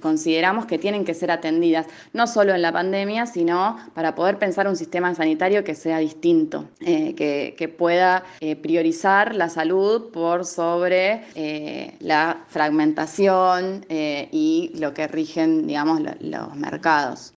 consideramos 0.00 0.66
que 0.66 0.78
tienen 0.78 1.04
que 1.04 1.14
ser 1.14 1.30
atendidas, 1.30 1.86
no 2.12 2.26
solo 2.26 2.54
en 2.54 2.62
la 2.62 2.72
pandemia, 2.72 3.26
sino 3.26 3.76
para 3.94 4.14
poder 4.14 4.38
pensar 4.38 4.66
un 4.68 4.76
sistema 4.76 5.14
sanitario 5.14 5.64
que 5.64 5.74
sea 5.74 5.98
distinto, 5.98 6.68
que, 6.80 7.54
que 7.56 7.68
pueda 7.68 8.03
eh, 8.40 8.56
priorizar 8.56 9.34
la 9.34 9.48
salud 9.48 10.10
por 10.12 10.44
sobre 10.44 11.22
eh, 11.34 11.96
la 12.00 12.44
fragmentación 12.48 13.84
eh, 13.88 14.28
y 14.32 14.72
lo 14.78 14.94
que 14.94 15.06
rigen, 15.06 15.66
digamos, 15.66 16.00
los 16.20 16.56
mercados. 16.56 17.32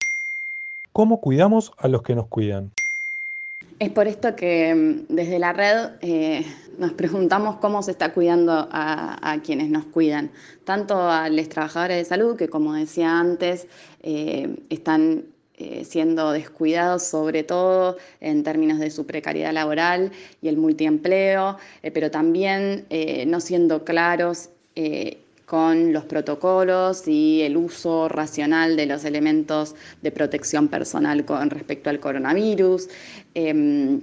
¿Cómo 0.92 1.20
cuidamos 1.20 1.72
a 1.78 1.88
los 1.88 2.02
que 2.02 2.14
nos 2.14 2.28
cuidan? 2.28 2.72
Es 3.78 3.90
por 3.90 4.08
esto 4.08 4.34
que 4.34 4.74
mm, 4.74 5.14
desde 5.14 5.38
la 5.38 5.52
red 5.52 5.90
nos 6.78 6.92
preguntamos 6.92 7.56
cómo 7.56 7.82
se 7.82 7.92
está 7.92 8.12
cuidando 8.12 8.68
a, 8.70 9.36
quienes 9.44 9.68
nos 9.70 9.84
cuidan, 9.84 10.30
tanto 10.64 11.10
a 11.10 11.28
los 11.28 11.48
trabajadores 11.48 11.96
de 11.96 12.04
salud, 12.04 12.36
que 12.36 12.48
como 12.48 12.74
decía 12.74 13.18
antes, 13.18 13.66
están 14.02 15.24
eh, 15.60 15.84
siendo 15.84 16.30
descuidados 16.30 17.02
sobre 17.02 17.42
todo 17.42 17.96
en 18.20 18.44
términos 18.44 18.78
de 18.78 18.92
su 18.92 19.06
precariedad 19.06 19.52
laboral 19.52 20.12
y 20.40 20.46
el 20.46 20.56
multiempleo, 20.56 21.58
eh, 21.82 21.90
pero 21.90 22.12
también 22.12 22.86
eh, 22.90 23.26
no 23.26 23.40
siendo 23.40 23.84
claros 23.84 24.50
con 25.44 25.92
los 25.92 26.04
protocolos 26.04 27.08
y 27.08 27.42
el 27.42 27.56
uso 27.56 28.08
racional 28.08 28.76
de 28.76 28.86
los 28.86 29.04
elementos 29.04 29.74
de 30.00 30.12
protección 30.12 30.68
personal 30.68 31.24
con 31.24 31.50
respecto 31.50 31.90
al 31.90 31.98
coronavirus. 31.98 32.88
Em, 33.34 34.00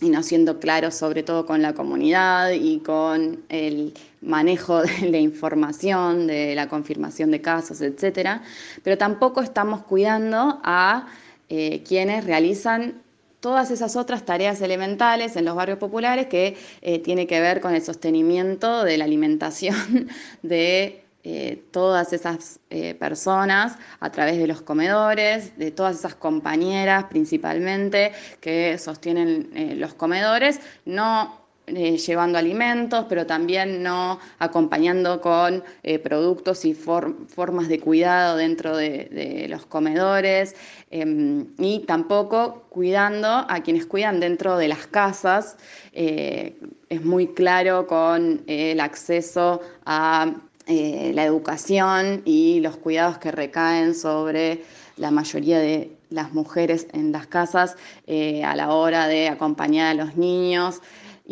y 0.00 0.08
no 0.08 0.22
siendo 0.22 0.60
claros 0.60 0.94
sobre 0.94 1.24
todo 1.24 1.46
con 1.46 1.62
la 1.62 1.74
comunidad 1.74 2.52
y 2.52 2.78
con 2.78 3.42
el 3.48 3.94
manejo 4.22 4.82
de 4.82 5.10
la 5.10 5.18
información, 5.18 6.26
de 6.26 6.54
la 6.54 6.68
confirmación 6.68 7.30
de 7.30 7.40
casos, 7.40 7.80
etc. 7.80 8.40
Pero 8.82 8.96
tampoco 8.96 9.42
estamos 9.42 9.82
cuidando 9.82 10.60
a 10.62 11.06
eh, 11.48 11.82
quienes 11.86 12.24
realizan 12.24 13.02
todas 13.40 13.72
esas 13.72 13.96
otras 13.96 14.24
tareas 14.24 14.60
elementales 14.60 15.34
en 15.34 15.44
los 15.44 15.56
barrios 15.56 15.78
populares 15.78 16.26
que 16.26 16.56
eh, 16.80 17.00
tiene 17.00 17.26
que 17.26 17.40
ver 17.40 17.60
con 17.60 17.74
el 17.74 17.82
sostenimiento 17.82 18.84
de 18.84 18.96
la 18.96 19.04
alimentación 19.04 20.08
de 20.42 21.02
eh, 21.24 21.62
todas 21.70 22.12
esas 22.12 22.58
personas 22.98 23.76
a 24.00 24.10
través 24.10 24.38
de 24.38 24.46
los 24.46 24.62
comedores, 24.62 25.56
de 25.58 25.70
todas 25.70 25.98
esas 25.98 26.14
compañeras 26.14 27.04
principalmente 27.04 28.12
que 28.40 28.78
sostienen 28.78 29.50
los 29.78 29.94
comedores, 29.94 30.58
no 30.86 31.41
eh, 31.76 31.96
llevando 31.96 32.38
alimentos, 32.38 33.06
pero 33.08 33.26
también 33.26 33.82
no 33.82 34.18
acompañando 34.38 35.20
con 35.20 35.62
eh, 35.82 35.98
productos 35.98 36.64
y 36.64 36.74
formas 36.74 37.68
de 37.68 37.80
cuidado 37.80 38.36
dentro 38.36 38.76
de, 38.76 39.46
los 39.48 39.66
comedores 39.66 40.54
em, 40.90 41.46
y 41.58 41.80
tampoco 41.80 42.64
cuidando 42.68 43.28
a 43.28 43.60
quienes 43.62 43.86
cuidan 43.86 44.20
dentro 44.20 44.56
de 44.56 44.68
las 44.68 44.86
casas. 44.86 45.56
es 45.92 47.04
muy 47.04 47.26
claro 47.28 47.86
con 47.86 48.42
el 48.46 48.80
acceso 48.80 49.60
a 49.84 50.32
la 50.66 51.24
educación 51.24 52.22
y 52.24 52.60
los 52.60 52.76
cuidados 52.76 53.18
que 53.18 53.30
recaen 53.30 53.94
sobre 53.94 54.62
la 54.96 55.10
mayoría 55.10 55.58
de 55.58 55.90
las 56.10 56.32
mujeres 56.32 56.86
en 56.92 57.12
las 57.12 57.26
casas 57.26 57.76
eh, 58.06 58.44
a 58.44 58.54
la 58.54 58.70
hora 58.70 59.06
de 59.06 59.28
acompañar 59.28 59.88
a 59.88 59.94
los 59.94 60.16
niños 60.16 60.80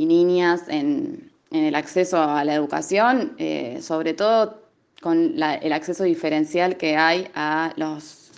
y 0.01 0.07
niñas 0.07 0.63
en, 0.69 1.31
el 1.51 1.75
acceso 1.75 2.23
a 2.23 2.43
la 2.43 2.55
educación, 2.55 3.35
eh, 3.37 3.81
sobre 3.83 4.15
todo 4.15 4.63
con 5.03 5.35
el 5.37 5.73
acceso 5.75 6.05
diferencial 6.05 6.79
que 6.79 6.97
hay 6.97 7.29
a, 7.35 7.75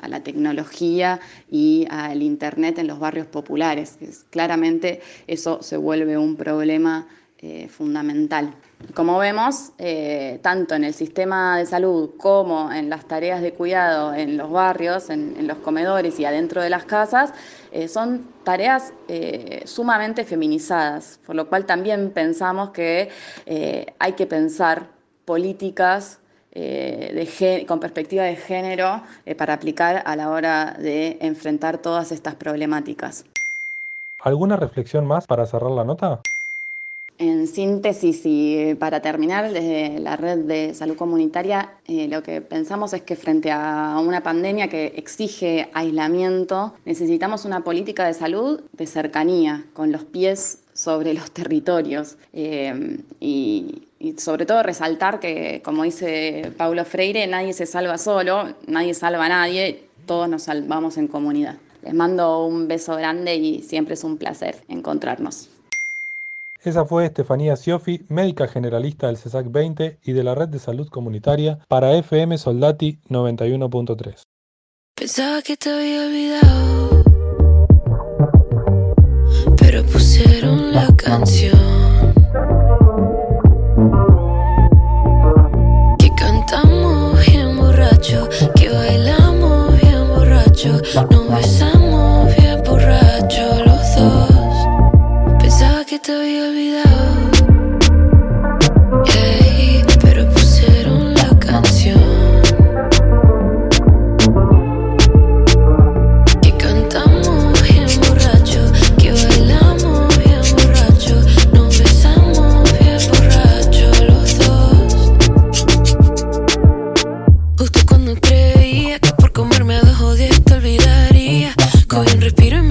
la 0.08 0.20
tecnología 0.24 1.20
y 1.48 1.86
al 1.88 2.20
Internet 2.22 2.78
en 2.78 2.88
los 2.88 2.98
barrios 2.98 3.28
populares. 3.28 3.96
claramente 4.30 5.02
eso 5.28 5.62
se 5.62 5.76
vuelve 5.76 6.18
un 6.18 6.34
problema 6.34 7.06
eh, 7.44 7.66
fundamental. 7.66 8.54
Como 8.94 9.18
vemos, 9.18 9.72
eh, 9.76 10.38
tanto 10.42 10.76
en 10.76 10.84
el 10.84 10.94
sistema 10.94 11.58
de 11.58 11.66
salud 11.66 12.10
como 12.16 12.70
en 12.70 12.88
las 12.88 13.06
tareas 13.06 13.42
de 13.42 13.52
cuidado 13.52 14.14
en 14.14 14.36
los 14.36 14.48
barrios, 14.48 15.10
en, 15.10 15.44
los 15.48 15.58
comedores 15.58 16.20
y 16.20 16.24
adentro 16.24 16.62
de 16.62 16.70
las 16.70 16.84
casas, 16.84 17.34
eh, 17.72 17.88
son 17.88 18.28
tareas 18.44 18.92
sumamente 19.64 20.22
feminizadas, 20.24 21.18
por 21.26 21.34
lo 21.34 21.48
cual 21.48 21.66
también 21.66 22.12
pensamos 22.12 22.70
que 22.70 23.08
hay 23.98 24.12
que 24.12 24.26
pensar 24.26 24.86
políticas 25.24 26.20
con 27.66 27.80
perspectiva 27.80 28.22
de 28.22 28.36
género 28.36 29.02
para 29.36 29.54
aplicar 29.54 30.04
a 30.06 30.14
la 30.14 30.30
hora 30.30 30.76
de 30.78 31.18
enfrentar 31.20 31.78
todas 31.78 32.12
estas 32.12 32.36
problemáticas. 32.36 33.24
¿Alguna 34.20 34.54
reflexión 34.54 35.08
más 35.08 35.26
para 35.26 35.44
cerrar 35.44 35.72
la 35.72 35.82
nota? 35.82 36.20
En 37.18 37.46
síntesis 37.46 38.22
y 38.24 38.74
para 38.74 39.00
terminar, 39.00 39.52
desde 39.52 40.00
la 40.00 40.16
red 40.16 40.38
de 40.38 40.74
salud 40.74 40.96
comunitaria, 40.96 41.74
eh, 41.86 42.08
lo 42.08 42.22
que 42.22 42.40
pensamos 42.40 42.92
es 42.94 43.02
que 43.02 43.14
frente 43.16 43.50
a 43.52 44.00
una 44.04 44.22
pandemia 44.22 44.68
que 44.68 44.86
exige 44.96 45.68
aislamiento, 45.72 46.74
necesitamos 46.84 47.44
una 47.44 47.62
política 47.62 48.06
de 48.06 48.14
salud 48.14 48.62
de 48.72 48.86
cercanía, 48.86 49.64
con 49.72 49.92
los 49.92 50.04
pies 50.04 50.62
sobre 50.72 51.14
los 51.14 51.30
territorios 51.30 52.16
eh, 52.32 52.98
y, 53.20 53.82
sobre 54.18 54.46
todo 54.46 54.64
resaltar 54.64 55.20
que, 55.20 55.62
como 55.64 55.84
dice 55.84 56.50
Paulo 56.56 56.84
Freire, 56.84 57.26
nadie 57.28 57.52
se 57.52 57.66
salva 57.66 57.98
solo, 57.98 58.54
nadie 58.66 58.94
salva 58.94 59.26
a 59.26 59.28
nadie, 59.28 59.84
todos 60.06 60.28
nos 60.28 60.42
salvamos 60.44 60.96
en 60.96 61.06
comunidad. 61.06 61.58
Les 61.84 61.94
mando 61.94 62.46
un 62.46 62.66
beso 62.66 62.96
grande 62.96 63.36
y 63.36 63.62
siempre 63.62 63.94
es 63.94 64.02
un 64.02 64.16
placer 64.16 64.56
encontrarnos. 64.68 65.51
Esa 66.64 66.84
fue 66.84 67.06
Estefanía 67.06 67.56
Siofi, 67.56 68.04
médica 68.08 68.46
generalista 68.46 69.08
del 69.08 69.16
CESAC 69.16 69.50
20 69.50 69.98
y 70.00 70.12
de 70.12 70.22
la 70.22 70.36
Red 70.36 70.48
de 70.48 70.60
Salud 70.60 70.88
Comunitaria 70.88 71.58
para 71.66 71.92
FM 71.94 72.38
Soldati 72.38 73.00
91.3. 73.08 74.22
Pensaba 74.94 75.42
que 75.42 75.56
te 75.56 75.70
había 75.70 76.06
olvidado, 76.06 77.02
pero 79.58 79.84
pusieron 79.86 80.72
la 80.72 80.86
canción. 80.94 81.58
Que 85.98 86.10
cantamos 86.16 87.26
bien 87.26 87.56
borracho, 87.56 88.28
que 88.54 88.68
bailamos 88.68 89.80
bien 89.80 90.08
borracho, 90.14 90.80
nos 91.10 91.28
besamos 91.28 91.61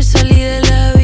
me 0.01 0.05
salí 0.05 0.41
de 0.41 0.61
la 0.61 0.93
vía. 0.93 1.00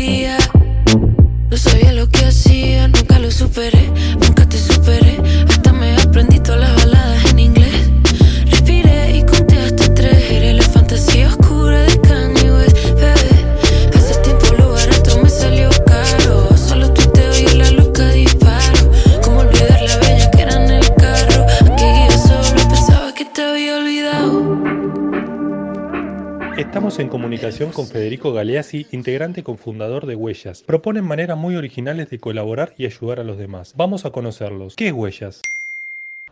Con 27.73 27.85
Federico 27.85 28.33
Galeazzi, 28.33 28.87
integrante 28.91 29.43
cofundador 29.43 30.07
de 30.07 30.15
Huellas. 30.15 30.63
Proponen 30.63 31.03
maneras 31.03 31.37
muy 31.37 31.55
originales 31.55 32.09
de 32.09 32.19
colaborar 32.19 32.73
y 32.77 32.85
ayudar 32.85 33.19
a 33.19 33.23
los 33.23 33.37
demás. 33.37 33.73
Vamos 33.77 34.05
a 34.05 34.11
conocerlos. 34.11 34.75
¿Qué 34.75 34.87
es 34.87 34.93
Huellas? 34.93 35.43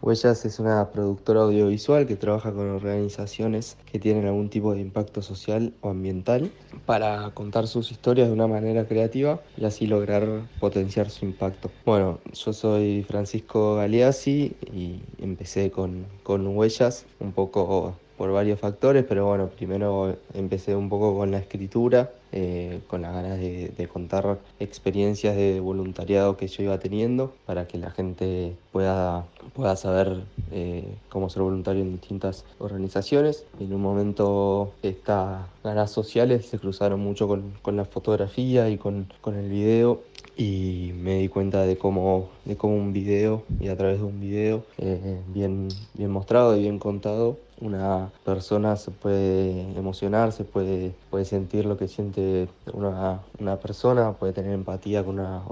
Huellas 0.02 0.46
es 0.46 0.60
una 0.60 0.90
productora 0.92 1.42
audiovisual 1.42 2.08
que 2.08 2.16
trabaja 2.16 2.52
con 2.52 2.70
organizaciones 2.70 3.78
que 3.92 4.00
tienen 4.00 4.26
algún 4.26 4.50
tipo 4.50 4.74
de 4.74 4.82
impacto 4.82 5.22
social 5.22 5.74
o 5.82 5.90
ambiental 5.90 6.52
para 6.88 7.30
contar 7.36 7.68
sus 7.68 7.92
historias 7.92 8.28
de 8.28 8.34
una 8.34 8.48
manera 8.48 8.88
creativa 8.88 9.40
y 9.58 9.66
así 9.66 9.86
lograr 9.86 10.28
potenciar 10.60 11.12
su 11.12 11.26
impacto. 11.26 11.70
Bueno, 11.86 12.20
yo 12.34 12.52
soy 12.52 13.06
Francisco 13.08 13.76
Galeazzi 13.76 14.56
y 14.74 15.02
empecé 15.20 15.70
con, 15.70 16.08
con 16.24 16.48
Huellas 16.48 17.06
un 17.20 17.32
poco 17.32 17.96
por 18.18 18.32
varios 18.32 18.60
factores, 18.60 19.04
pero 19.08 19.26
bueno, 19.26 19.50
primero 19.50 20.16
empecé 20.34 20.76
un 20.76 20.90
poco 20.90 21.16
con 21.16 21.32
la 21.32 21.40
escritura, 21.40 22.12
eh, 22.32 22.82
con 22.88 23.02
las 23.02 23.14
ganas 23.14 23.40
de, 23.40 23.90
contar 23.92 24.40
experiencias 24.60 25.36
de 25.36 25.60
voluntariado 25.60 26.38
que 26.38 26.48
yo 26.48 26.64
iba 26.64 26.80
teniendo 26.80 27.34
para 27.46 27.68
que 27.68 27.78
la 27.78 27.92
gente 27.92 28.56
pueda, 28.72 29.26
pueda 29.54 29.76
saber 29.76 30.24
eh, 30.52 30.86
cómo 31.10 31.30
ser 31.30 31.44
voluntario 31.44 31.82
en 31.82 31.92
distintas 31.92 32.46
organizaciones. 32.60 33.46
En 33.60 33.74
un 33.74 33.82
momento 33.82 34.74
estas 34.82 35.46
ganas 35.64 35.92
sociales 35.92 36.46
se 36.46 36.60
cruzaron 36.60 37.00
mucho 37.00 37.28
con, 37.28 37.54
con 37.62 37.76
la 37.76 37.86
fotografía 37.86 38.70
y 38.70 38.78
con, 38.78 39.08
con 39.22 39.36
el 39.36 39.50
video 39.50 40.02
y 40.38 40.92
me 40.98 41.20
di 41.20 41.30
cuenta 41.30 41.62
de 41.62 41.78
cómo, 41.78 42.30
de 42.44 42.58
cómo 42.58 42.76
un 42.76 42.92
video 42.92 43.44
y 43.60 43.70
a 43.70 43.78
través 43.78 44.00
de 44.00 44.06
un 44.06 44.20
video 44.20 44.64
eh, 44.78 45.20
bien, 45.28 45.70
bien 45.94 46.12
mostrado 46.12 46.58
y 46.58 46.62
bien 46.62 46.80
contado 46.80 47.38
una 47.62 48.12
persona 48.24 48.76
se 48.76 48.92
puede 48.92 49.62
emocionar, 49.78 50.32
se 50.32 50.44
puede, 50.44 50.94
puede 51.10 51.26
sentir 51.26 51.66
lo 51.66 51.78
que 51.78 51.88
siente 51.88 52.48
una, 52.74 53.22
una 53.40 53.58
persona, 53.58 54.14
puede 54.14 54.34
tener 54.34 54.54
empatía 54.54 55.04
con 55.04 55.20
una 55.20 55.44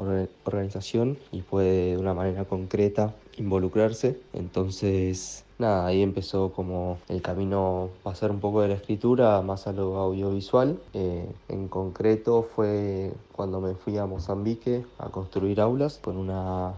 organización 0.45 1.17
y 1.31 1.41
puede 1.41 1.91
de 1.91 1.97
una 1.97 2.13
manera 2.13 2.45
concreta 2.45 3.13
involucrarse. 3.37 4.19
Entonces, 4.33 5.45
nada, 5.57 5.85
ahí 5.85 6.01
empezó 6.01 6.51
como 6.53 6.97
el 7.09 7.21
camino 7.21 7.89
pasar 8.03 8.31
un 8.31 8.39
poco 8.39 8.61
de 8.61 8.69
la 8.69 8.75
escritura 8.75 9.41
más 9.41 9.67
a 9.67 9.73
lo 9.73 9.97
audiovisual. 9.97 10.79
Eh, 10.93 11.27
en 11.49 11.67
concreto 11.67 12.43
fue 12.55 13.13
cuando 13.35 13.61
me 13.61 13.75
fui 13.75 13.97
a 13.97 14.05
Mozambique 14.05 14.85
a 14.99 15.09
construir 15.09 15.61
aulas 15.61 15.99
con 16.03 16.17
una 16.17 16.73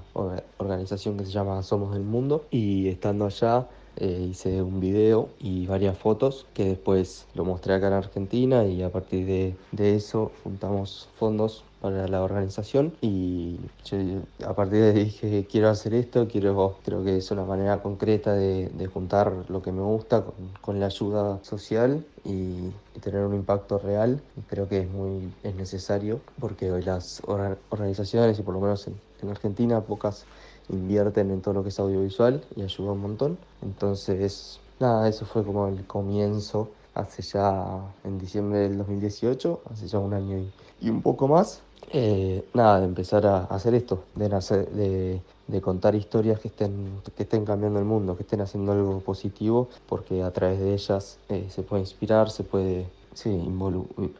organización 0.57 1.17
que 1.17 1.25
se 1.25 1.31
llama 1.31 1.61
Somos 1.63 1.93
del 1.93 2.03
Mundo 2.03 2.45
y 2.51 2.87
estando 2.87 3.25
allá 3.25 3.67
eh, 3.97 4.27
hice 4.29 4.61
un 4.61 4.79
video 4.79 5.29
y 5.39 5.67
varias 5.67 5.97
fotos 5.97 6.45
que 6.53 6.65
después 6.65 7.25
lo 7.33 7.45
mostré 7.45 7.73
acá 7.73 7.87
en 7.87 7.93
Argentina 7.93 8.65
y 8.65 8.83
a 8.83 8.91
partir 8.91 9.25
de, 9.25 9.55
de 9.71 9.95
eso 9.95 10.31
juntamos 10.43 11.09
fondos 11.17 11.63
para 11.85 12.07
la 12.07 12.23
organización 12.23 12.95
y 12.99 13.59
yo 13.85 13.97
a 14.43 14.55
partir 14.55 14.81
de 14.81 14.89
ahí 14.89 15.03
dije 15.05 15.47
quiero 15.47 15.69
hacer 15.69 15.93
esto, 15.93 16.27
quiero, 16.27 16.77
creo 16.83 17.03
que 17.03 17.17
es 17.17 17.29
una 17.29 17.45
manera 17.45 17.83
concreta 17.83 18.33
de, 18.33 18.89
juntar 18.91 19.31
lo 19.49 19.61
que 19.61 19.71
me 19.71 19.83
gusta 19.83 20.23
con, 20.61 20.79
la 20.79 20.87
ayuda 20.87 21.39
social 21.43 22.03
y, 22.23 22.71
tener 23.01 23.21
un 23.21 23.35
impacto 23.35 23.77
real. 23.77 24.19
creo 24.47 24.67
que 24.67 24.79
es 24.79 24.89
muy 24.89 25.31
es 25.43 25.53
necesario 25.53 26.21
porque 26.39 26.71
hoy 26.71 26.81
las 26.81 27.21
organizaciones 27.69 28.39
y 28.39 28.41
por 28.41 28.55
lo 28.55 28.61
menos 28.61 28.87
en, 28.87 28.99
en 29.21 29.29
Argentina 29.29 29.81
pocas 29.81 30.25
invierten 30.69 31.31
en 31.31 31.41
todo 31.41 31.55
lo 31.55 31.63
que 31.63 31.69
es 31.69 31.79
audiovisual 31.79 32.43
y 32.55 32.61
ayuda 32.61 32.91
un 32.91 33.01
montón. 33.01 33.37
Entonces, 33.61 34.59
nada, 34.79 35.07
eso 35.07 35.25
fue 35.25 35.43
como 35.43 35.67
el 35.67 35.85
comienzo 35.85 36.69
hace 36.93 37.21
ya 37.21 37.81
en 38.03 38.17
diciembre 38.17 38.59
del 38.59 38.77
2018, 38.77 39.61
hace 39.71 39.87
ya 39.87 39.99
un 39.99 40.13
año 40.13 40.37
y, 40.81 40.89
un 40.89 41.01
poco 41.01 41.27
más. 41.27 41.61
Eh, 41.91 42.43
nada, 42.53 42.79
de 42.79 42.85
empezar 42.85 43.25
a 43.27 43.43
hacer 43.45 43.75
esto, 43.75 44.05
de, 44.15 44.27
nacer, 44.27 44.69
de, 44.71 45.21
de, 45.47 45.61
contar 45.61 45.93
historias 45.93 46.39
que 46.39 46.47
estén, 46.47 46.99
que 47.15 47.23
estén 47.23 47.45
cambiando 47.45 47.79
el 47.79 47.85
mundo, 47.85 48.15
que 48.15 48.23
estén 48.23 48.41
haciendo 48.41 48.71
algo 48.71 48.99
positivo, 49.01 49.69
porque 49.87 50.23
a 50.23 50.31
través 50.31 50.59
de 50.59 50.73
ellas 50.73 51.19
eh, 51.29 51.47
se 51.49 51.61
puede 51.61 51.83
inspirar, 51.83 52.31
se 52.31 52.43
puede 52.43 52.87
Sí, 53.15 53.49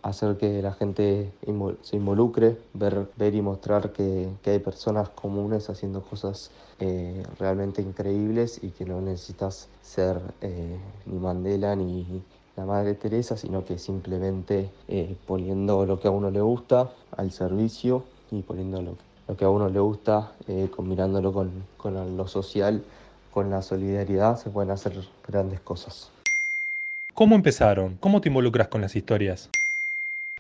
hacer 0.03 0.37
que 0.37 0.61
la 0.61 0.71
gente 0.71 1.33
se 1.81 1.97
involucre, 1.97 2.57
ver, 2.73 3.09
ver 3.17 3.35
y 3.35 3.41
mostrar 3.41 3.91
que, 3.91 4.29
que 4.41 4.51
hay 4.51 4.59
personas 4.59 5.09
comunes 5.09 5.69
haciendo 5.69 6.01
cosas 6.01 6.49
eh, 6.79 7.21
realmente 7.37 7.81
increíbles 7.81 8.63
y 8.63 8.69
que 8.69 8.85
no 8.85 9.01
necesitas 9.01 9.67
ser 9.81 10.21
eh, 10.39 10.79
ni 11.07 11.19
Mandela 11.19 11.75
ni 11.75 12.23
la 12.55 12.65
Madre 12.65 12.93
Teresa, 12.93 13.35
sino 13.35 13.65
que 13.65 13.79
simplemente 13.79 14.71
eh, 14.87 15.17
poniendo 15.27 15.85
lo 15.85 15.99
que 15.99 16.07
a 16.07 16.11
uno 16.11 16.31
le 16.31 16.39
gusta 16.39 16.89
al 17.17 17.31
servicio 17.31 18.05
y 18.31 18.43
poniendo 18.43 18.81
lo, 18.81 18.95
lo 19.27 19.35
que 19.35 19.43
a 19.43 19.49
uno 19.49 19.67
le 19.67 19.79
gusta, 19.81 20.31
combinándolo 20.73 21.33
con, 21.33 21.51
con 21.75 22.15
lo 22.15 22.27
social, 22.27 22.81
con 23.33 23.49
la 23.49 23.61
solidaridad, 23.61 24.37
se 24.37 24.49
pueden 24.51 24.71
hacer 24.71 24.93
grandes 25.27 25.59
cosas. 25.59 26.14
¿Cómo 27.15 27.35
empezaron? 27.35 27.95
¿Cómo 28.01 28.19
te 28.19 28.27
involucras 28.27 28.67
con 28.67 28.81
las 28.81 28.93
historias? 28.93 29.49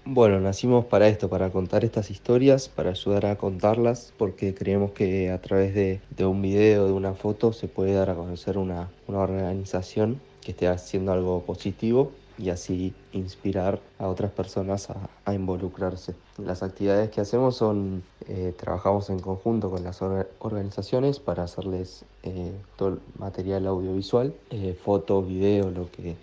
Bueno, 0.03 0.41
nacimos 0.41 0.83
para 0.83 1.07
esto, 1.07 1.29
para 1.29 1.49
contar 1.49 1.85
estas 1.85 2.11
historias, 2.11 2.67
para 2.67 2.89
ayudar 2.89 3.27
a 3.27 3.37
contarlas, 3.37 4.13
porque 4.17 4.53
creemos 4.53 4.91
que 4.91 5.31
a 5.31 5.39
través 5.39 5.73
de, 5.73 6.01
un 6.25 6.41
video, 6.41 6.85
de 6.85 6.91
una 6.91 7.13
foto, 7.13 7.53
se 7.53 7.69
puede 7.69 7.93
dar 7.93 8.09
a 8.09 8.15
conocer 8.15 8.57
una, 8.57 8.89
organización 9.07 10.19
que 10.41 10.51
esté 10.51 10.67
haciendo 10.67 11.13
algo 11.13 11.43
positivo 11.43 12.11
y 12.37 12.49
así 12.49 12.93
inspirar 13.13 13.79
a 13.97 14.07
otras 14.09 14.31
personas 14.31 14.89
a, 15.23 15.33
involucrarse. 15.33 16.13
Las 16.37 16.61
actividades 16.61 17.09
que 17.09 17.21
hacemos 17.21 17.55
son, 17.55 18.03
eh, 18.27 18.53
trabajamos 18.57 19.09
en 19.09 19.19
conjunto 19.19 19.71
con 19.71 19.81
las 19.85 20.01
organizaciones 20.01 21.21
para 21.21 21.43
hacerles 21.43 22.03
eh, 22.23 22.51
todo 22.75 22.89
el 22.89 22.99
material 23.17 23.65
audiovisual, 23.65 24.33
eh, 24.49 24.77
fotos, 24.83 25.25
video, 25.25 25.71
lo 25.71 25.89
que 25.89 26.17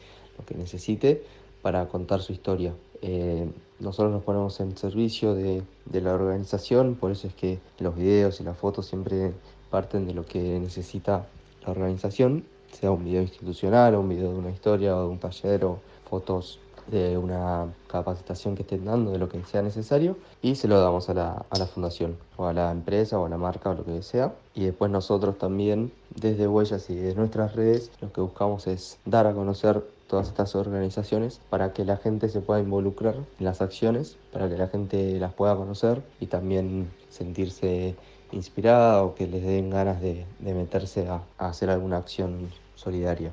que 0.45 0.55
necesite 0.55 1.23
para 1.63 1.87
contar 1.89 2.21
su 2.21 2.33
historia. 2.33 2.75
Eh, 3.01 3.49
nosotros 3.81 4.13
nos 4.13 4.23
ponemos 4.23 4.61
en 4.61 4.77
servicio 4.77 5.35
de, 5.35 5.63
la 5.93 6.15
organización, 6.15 6.95
por 6.95 7.11
eso 7.11 7.27
es 7.27 7.35
que 7.35 7.59
los 7.79 7.97
videos 7.97 8.41
y 8.41 8.45
las 8.45 8.57
fotos 8.57 8.87
siempre 8.87 9.33
parten 9.71 10.07
de 10.07 10.15
lo 10.15 10.25
que 10.25 10.61
necesita 10.61 11.27
la 11.65 11.73
organización, 11.73 12.45
sea 12.71 12.91
un 12.91 13.05
video 13.05 13.23
institucional 13.23 13.95
o 13.95 14.01
un 14.01 14.09
video 14.09 14.33
de 14.33 14.39
una 14.39 14.51
historia 14.51 14.97
o 14.97 15.03
de 15.03 15.09
un 15.09 15.19
taller 15.19 15.65
o 15.65 15.79
fotos 16.09 16.59
de 16.87 17.17
una 17.17 17.73
capacitación 17.87 18.55
que 18.55 18.63
estén 18.63 18.85
dando, 18.85 19.13
de 19.13 19.19
lo 19.19 19.29
que 19.29 19.43
sea 19.45 19.63
necesario, 19.63 20.17
y 20.41 20.57
se 20.57 20.69
lo 20.69 20.81
damos 20.81 21.09
a 21.09 21.15
la, 21.15 21.45
a 21.49 21.59
la 21.59 21.67
fundación, 21.67 22.17
o 22.37 22.47
a 22.47 22.53
la 22.53 22.71
empresa, 22.71 23.19
o 23.19 23.27
a 23.27 23.29
la 23.29 23.39
marca, 23.39 23.71
o 23.71 23.75
lo 23.75 23.85
que 23.85 24.03
sea. 24.03 24.35
Y 24.55 24.65
después 24.65 24.91
nosotros 24.91 25.39
también, 25.39 25.93
desde 26.15 26.49
Huellas 26.49 26.91
y 26.91 26.97
de 26.97 27.15
nuestras 27.15 27.55
redes, 27.55 27.91
lo 28.01 28.13
que 28.13 28.21
buscamos 28.21 28.67
es 28.67 28.99
dar 29.05 29.27
a 29.27 29.33
conocer 29.33 29.85
todas 30.13 30.29
estas 30.29 30.55
organizaciones 30.57 31.41
para 31.49 31.73
que 31.73 31.87
la 31.87 31.97
gente 31.97 32.29
se 32.29 32.43
pueda 32.43 32.61
involucrar 32.61 33.15
en 33.15 33.47
las 33.47 33.63
acciones, 33.63 34.19
para 34.31 34.47
que 34.47 34.59
la 34.59 34.69
gente 34.69 35.19
las 35.19 35.33
pueda 35.33 35.57
conocer 35.57 36.03
y 36.21 36.27
también 36.27 36.91
sentirse 37.09 37.95
inspirada 38.31 39.05
o 39.05 39.15
que 39.15 39.27
les 39.27 39.43
den 39.43 39.71
ganas 39.71 40.03
de, 40.03 40.27
meterse 40.41 41.09
a 41.09 41.23
hacer 41.39 41.71
alguna 41.71 41.97
acción 41.97 42.51
solidaria. 42.75 43.33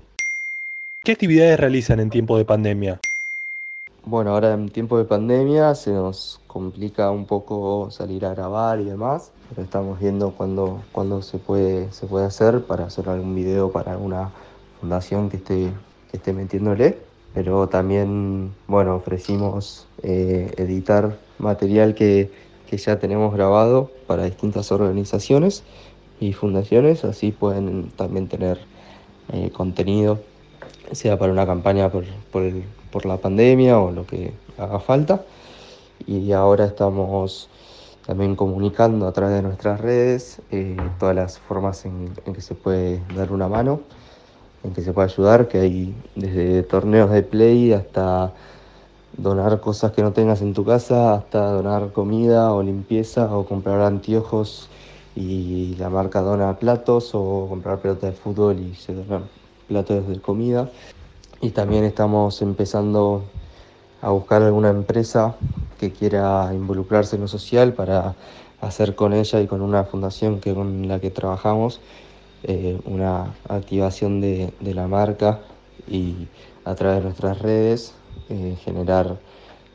¿Qué 1.04 1.12
actividades 1.12 1.60
realizan 1.60 2.00
en 2.00 2.10
tiempo 2.10 2.38
de 2.38 2.46
pandemia? 2.46 3.02
Bueno, 4.06 4.32
ahora 4.32 4.54
en 4.54 4.70
tiempo 4.70 4.98
de 4.98 5.04
pandemia 5.04 5.76
se 5.76 5.92
nos 5.92 6.40
complica 6.48 7.12
un 7.12 7.26
poco 7.26 7.92
salir 7.92 8.26
a 8.26 8.34
grabar 8.34 8.80
y 8.80 8.86
demás, 8.86 9.32
pero 9.50 9.64
estamos 9.64 10.00
viendo 10.00 10.32
cuándo, 10.32 11.22
se, 11.24 11.40
puede, 11.40 11.92
se 11.92 12.08
puede 12.08 12.26
hacer 12.26 12.64
para 12.64 12.86
hacer 12.86 13.10
algún 13.10 13.36
video 13.36 13.70
para 13.70 13.92
alguna 13.92 14.32
fundación 14.80 15.30
que 15.30 15.36
esté, 15.36 15.74
que 16.10 16.18
esté 16.18 16.34
metiéndole. 16.34 16.98
Pero 17.34 17.68
también, 17.70 18.54
bueno, 18.68 18.96
ofrecimos 18.96 19.88
eh, 20.02 20.52
editar 20.58 21.18
material 21.38 21.94
que, 21.96 22.32
ya 22.72 23.00
tenemos 23.00 23.34
grabado 23.34 23.90
para 24.06 24.26
distintas 24.26 24.72
organizaciones 24.72 25.64
y 26.20 26.34
fundaciones, 26.34 27.04
así 27.04 27.32
pueden 27.32 27.90
también 27.96 28.28
tener 28.28 28.60
eh, 29.34 29.50
contenido, 29.52 30.20
sea 30.92 31.18
para 31.18 31.32
una 31.32 31.48
campaña 31.48 31.90
por, 31.90 32.04
por 32.32 32.44
por 32.92 33.06
la 33.06 33.18
pandemia 33.18 33.80
o 33.80 33.92
lo 33.92 34.06
que 34.06 34.34
haga 34.58 34.80
falta. 34.80 35.24
Y 36.06 36.32
ahora 36.32 36.66
estamos 36.66 37.50
también 38.06 38.36
comunicando 38.36 39.08
a 39.08 39.12
través 39.12 39.36
de 39.36 39.42
nuestras 39.44 39.80
redes 39.80 40.42
eh, 40.52 40.78
todas 41.00 41.16
las 41.16 41.40
formas 41.40 41.86
en, 41.86 42.14
que 42.34 42.42
se 42.42 42.56
puede 42.56 43.02
dar 43.16 43.32
una 43.32 43.48
mano, 43.48 43.82
en 44.64 44.74
que 44.74 44.82
se 44.82 44.94
puede 44.94 45.10
ayudar, 45.12 45.48
que 45.48 45.60
hay 45.60 45.96
desde 46.16 46.64
torneos 46.64 47.12
de 47.12 47.24
play 47.24 47.74
hasta 47.74 48.34
donar 49.18 49.60
cosas 49.60 49.92
que 49.92 50.02
no 50.02 50.14
tengas 50.14 50.42
en 50.42 50.54
tu 50.54 50.66
casa, 50.66 51.16
hasta 51.16 51.52
donar 51.52 51.92
comida 51.92 52.54
o 52.54 52.64
limpieza 52.64 53.36
o 53.36 53.46
comprar 53.46 53.82
anteojos 53.82 54.70
y 55.16 55.76
la 55.76 55.90
marca 55.90 56.22
dona 56.22 56.58
platos 56.58 57.12
o 57.14 57.48
comprar 57.50 57.80
pelotas 57.80 58.12
de 58.12 58.16
fútbol 58.16 58.60
y 58.60 58.76
se 58.76 58.94
donan 58.94 59.24
platos 59.68 60.08
de 60.08 60.20
comida. 60.20 60.70
Y 61.42 61.52
también 61.52 61.84
estamos 61.84 62.42
empezando 62.42 63.24
a 64.02 64.10
buscar 64.12 64.42
alguna 64.42 64.70
empresa 64.70 65.36
que 65.80 65.92
quiera 65.92 66.50
involucrarse 66.54 67.16
en 67.16 67.24
lo 67.24 67.28
social 67.28 67.74
para 67.74 68.16
hacer 68.62 68.96
con 68.96 69.14
ella 69.14 69.42
y 69.42 69.48
con 69.48 69.62
una 69.62 69.86
fundación 69.86 70.40
que 70.40 70.54
con 70.54 70.88
la 70.88 71.00
que 71.00 71.12
trabajamos 71.12 71.80
eh, 72.44 72.80
una 72.86 73.34
activación 73.48 74.22
de, 74.22 74.54
la 74.62 74.88
marca 74.88 75.42
y 75.88 76.28
a 76.66 76.76
través 76.76 77.00
de 77.00 77.04
nuestras 77.04 77.40
redes 77.40 77.94
eh, 78.30 78.56
generar 78.64 79.18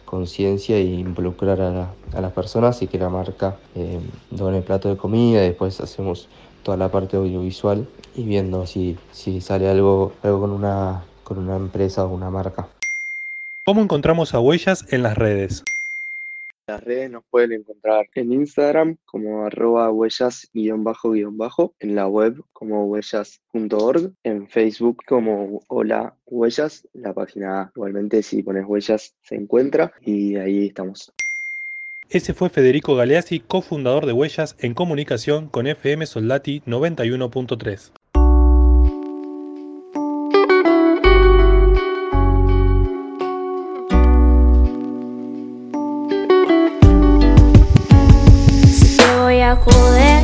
conciencia 0.05 0.77
e 0.77 0.83
involucrar 0.83 1.61
a, 1.61 2.21
las 2.21 2.33
personas 2.33 2.81
y 2.83 2.87
que 2.87 2.99
la 2.99 3.09
marca 3.09 3.57
eh, 3.75 3.99
done 4.31 4.63
plato 4.63 4.89
de 4.89 4.97
comida 4.97 5.45
y 5.45 5.49
después 5.49 5.81
hacemos 5.81 6.29
toda 6.63 6.77
la 6.77 6.91
parte 6.91 7.17
audiovisual 7.17 7.89
y 8.15 8.23
viendo 8.23 8.67
si, 8.67 8.97
si 9.13 9.41
sale 9.41 9.69
algo, 9.69 10.13
algo 10.23 10.41
con 10.41 10.51
una 10.51 11.03
con 11.25 11.39
una 11.39 11.57
empresa 11.57 12.05
o 12.05 12.15
una 12.15 12.31
marca. 12.31 12.69
¿Cómo 13.65 13.81
encontramos 13.81 14.35
a 14.35 14.41
Huellas 14.41 14.85
en 14.93 15.03
las 15.03 15.17
redes? 15.17 15.65
Las 16.67 16.83
redes 16.83 17.11
nos 17.11 17.25
pueden 17.31 17.53
encontrar 17.53 18.07
en 18.15 18.33
Instagram 18.33 18.97
como 19.05 19.45
arroba 19.45 19.91
huellas-bajo, 19.91 21.75
en 21.79 21.95
la 21.95 22.09
web 22.09 22.43
como 22.55 22.87
huellas.org, 22.87 24.15
en 24.23 24.49
Facebook 24.49 25.03
como 25.07 25.61
Hola 25.69 26.17
Huellas, 26.25 26.89
la 26.95 27.13
página 27.13 27.71
igualmente 27.77 28.23
si 28.23 28.43
pones 28.43 28.65
huellas 28.67 29.15
se 29.23 29.35
encuentra 29.35 29.93
y 30.01 30.37
ahí 30.37 30.69
estamos. 30.69 31.13
Ese 32.09 32.33
fue 32.33 32.49
Federico 32.49 32.95
Galeazzi, 32.95 33.41
cofundador 33.41 34.07
de 34.07 34.13
Huellas 34.13 34.57
en 34.59 34.73
comunicación 34.73 35.49
con 35.49 35.67
FM 35.67 36.07
Soldati 36.07 36.63
91.3. 36.63 37.93
joder. 49.65 50.23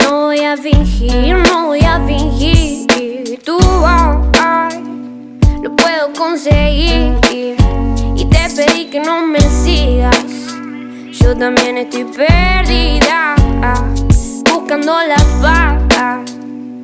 No 0.00 0.26
voy 0.26 0.40
a 0.40 0.56
fingir, 0.56 1.36
no 1.36 1.66
voy 1.66 1.80
a 1.80 2.00
fingir. 2.06 2.86
Tú 3.44 3.58
lo 5.62 5.76
puedo 5.76 6.12
conseguir. 6.16 7.14
Y 8.16 8.24
te 8.24 8.48
pedí 8.56 8.86
que 8.86 9.00
no 9.00 9.26
me 9.26 9.40
sigas. 9.40 10.24
Yo 11.12 11.36
también 11.36 11.78
estoy 11.78 12.04
perdida, 12.04 13.34
buscando 14.50 14.92
la 15.06 15.16
paz, 15.42 16.30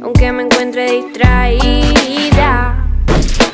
aunque 0.02 0.33
me 0.33 0.42
encuentre 0.44 0.90
distraída. 0.90 2.87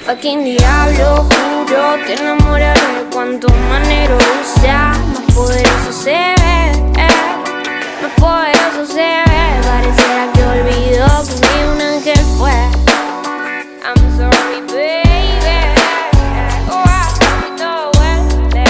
Fucking 0.07 0.44
diablo, 0.44 1.29
juro, 1.29 1.96
te 2.07 2.14
enamoraré 2.14 3.05
cuanto 3.12 3.48
manero 3.68 4.16
sea 4.61 4.92
poderoso 5.35 5.92
se 5.92 6.11
ve, 6.12 6.72
más 8.18 8.20
poderoso 8.20 8.92
se 8.92 9.00
ve. 9.00 9.61
Pareciera 9.62 10.33
que 10.33 10.42
olvidó 10.44 11.07
que 11.40 11.68
un 11.68 11.81
ángel 11.81 12.18
fue. 12.38 12.52
I'm 13.85 13.96
sorry, 14.16 14.61
baby. 14.68 15.74
Oh, 16.70 16.85
I 16.85 17.57
todo 17.57 17.90
vuelve. 17.94 18.64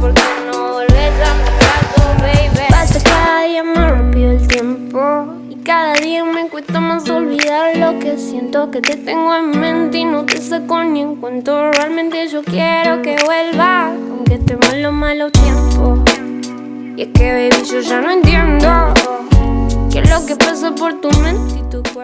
Porque 0.00 0.22
no 0.50 0.72
volvés 0.74 1.14
a 1.22 2.20
baby. 2.20 2.66
Pasa 2.70 3.00
cada 3.02 3.44
día 3.44 3.62
más 3.62 3.90
rápido 3.90 4.30
el 4.32 4.48
tiempo. 4.48 5.26
Y 5.50 5.56
cada 5.56 5.94
día 5.94 6.24
me 6.24 6.48
cuesta 6.48 6.80
más 6.80 7.08
olvidar 7.08 7.76
lo 7.76 7.98
que 7.98 8.16
siento 8.18 8.70
que 8.70 8.80
te 8.80 8.96
tengo 8.96 9.34
en 9.34 9.58
mente 9.58 9.98
y 9.98 10.04
no 10.04 10.24
te 10.24 10.40
saco 10.40 10.82
ni 10.84 11.02
en 11.02 11.16
cuento. 11.16 11.72
Realmente 11.72 12.28
yo 12.28 12.42
quiero 12.42 13.02
que 13.02 13.16
vuelva, 13.24 13.88
aunque 13.88 14.34
esté 14.34 14.56
malo, 14.56 14.92
malo 14.92 15.30
tiempo. 15.30 16.13
Y 16.96 17.02
es 17.02 17.08
que, 17.08 17.50
baby, 17.50 17.66
yo 17.68 17.80
ya 17.80 18.00
no 18.00 18.10
entiendo 18.12 18.94
qué 19.90 19.98
es 19.98 20.10
lo 20.10 20.24
que 20.26 20.36
pasa 20.36 20.72
por 20.72 21.00
tu 21.00 21.10
mente. 21.20 21.54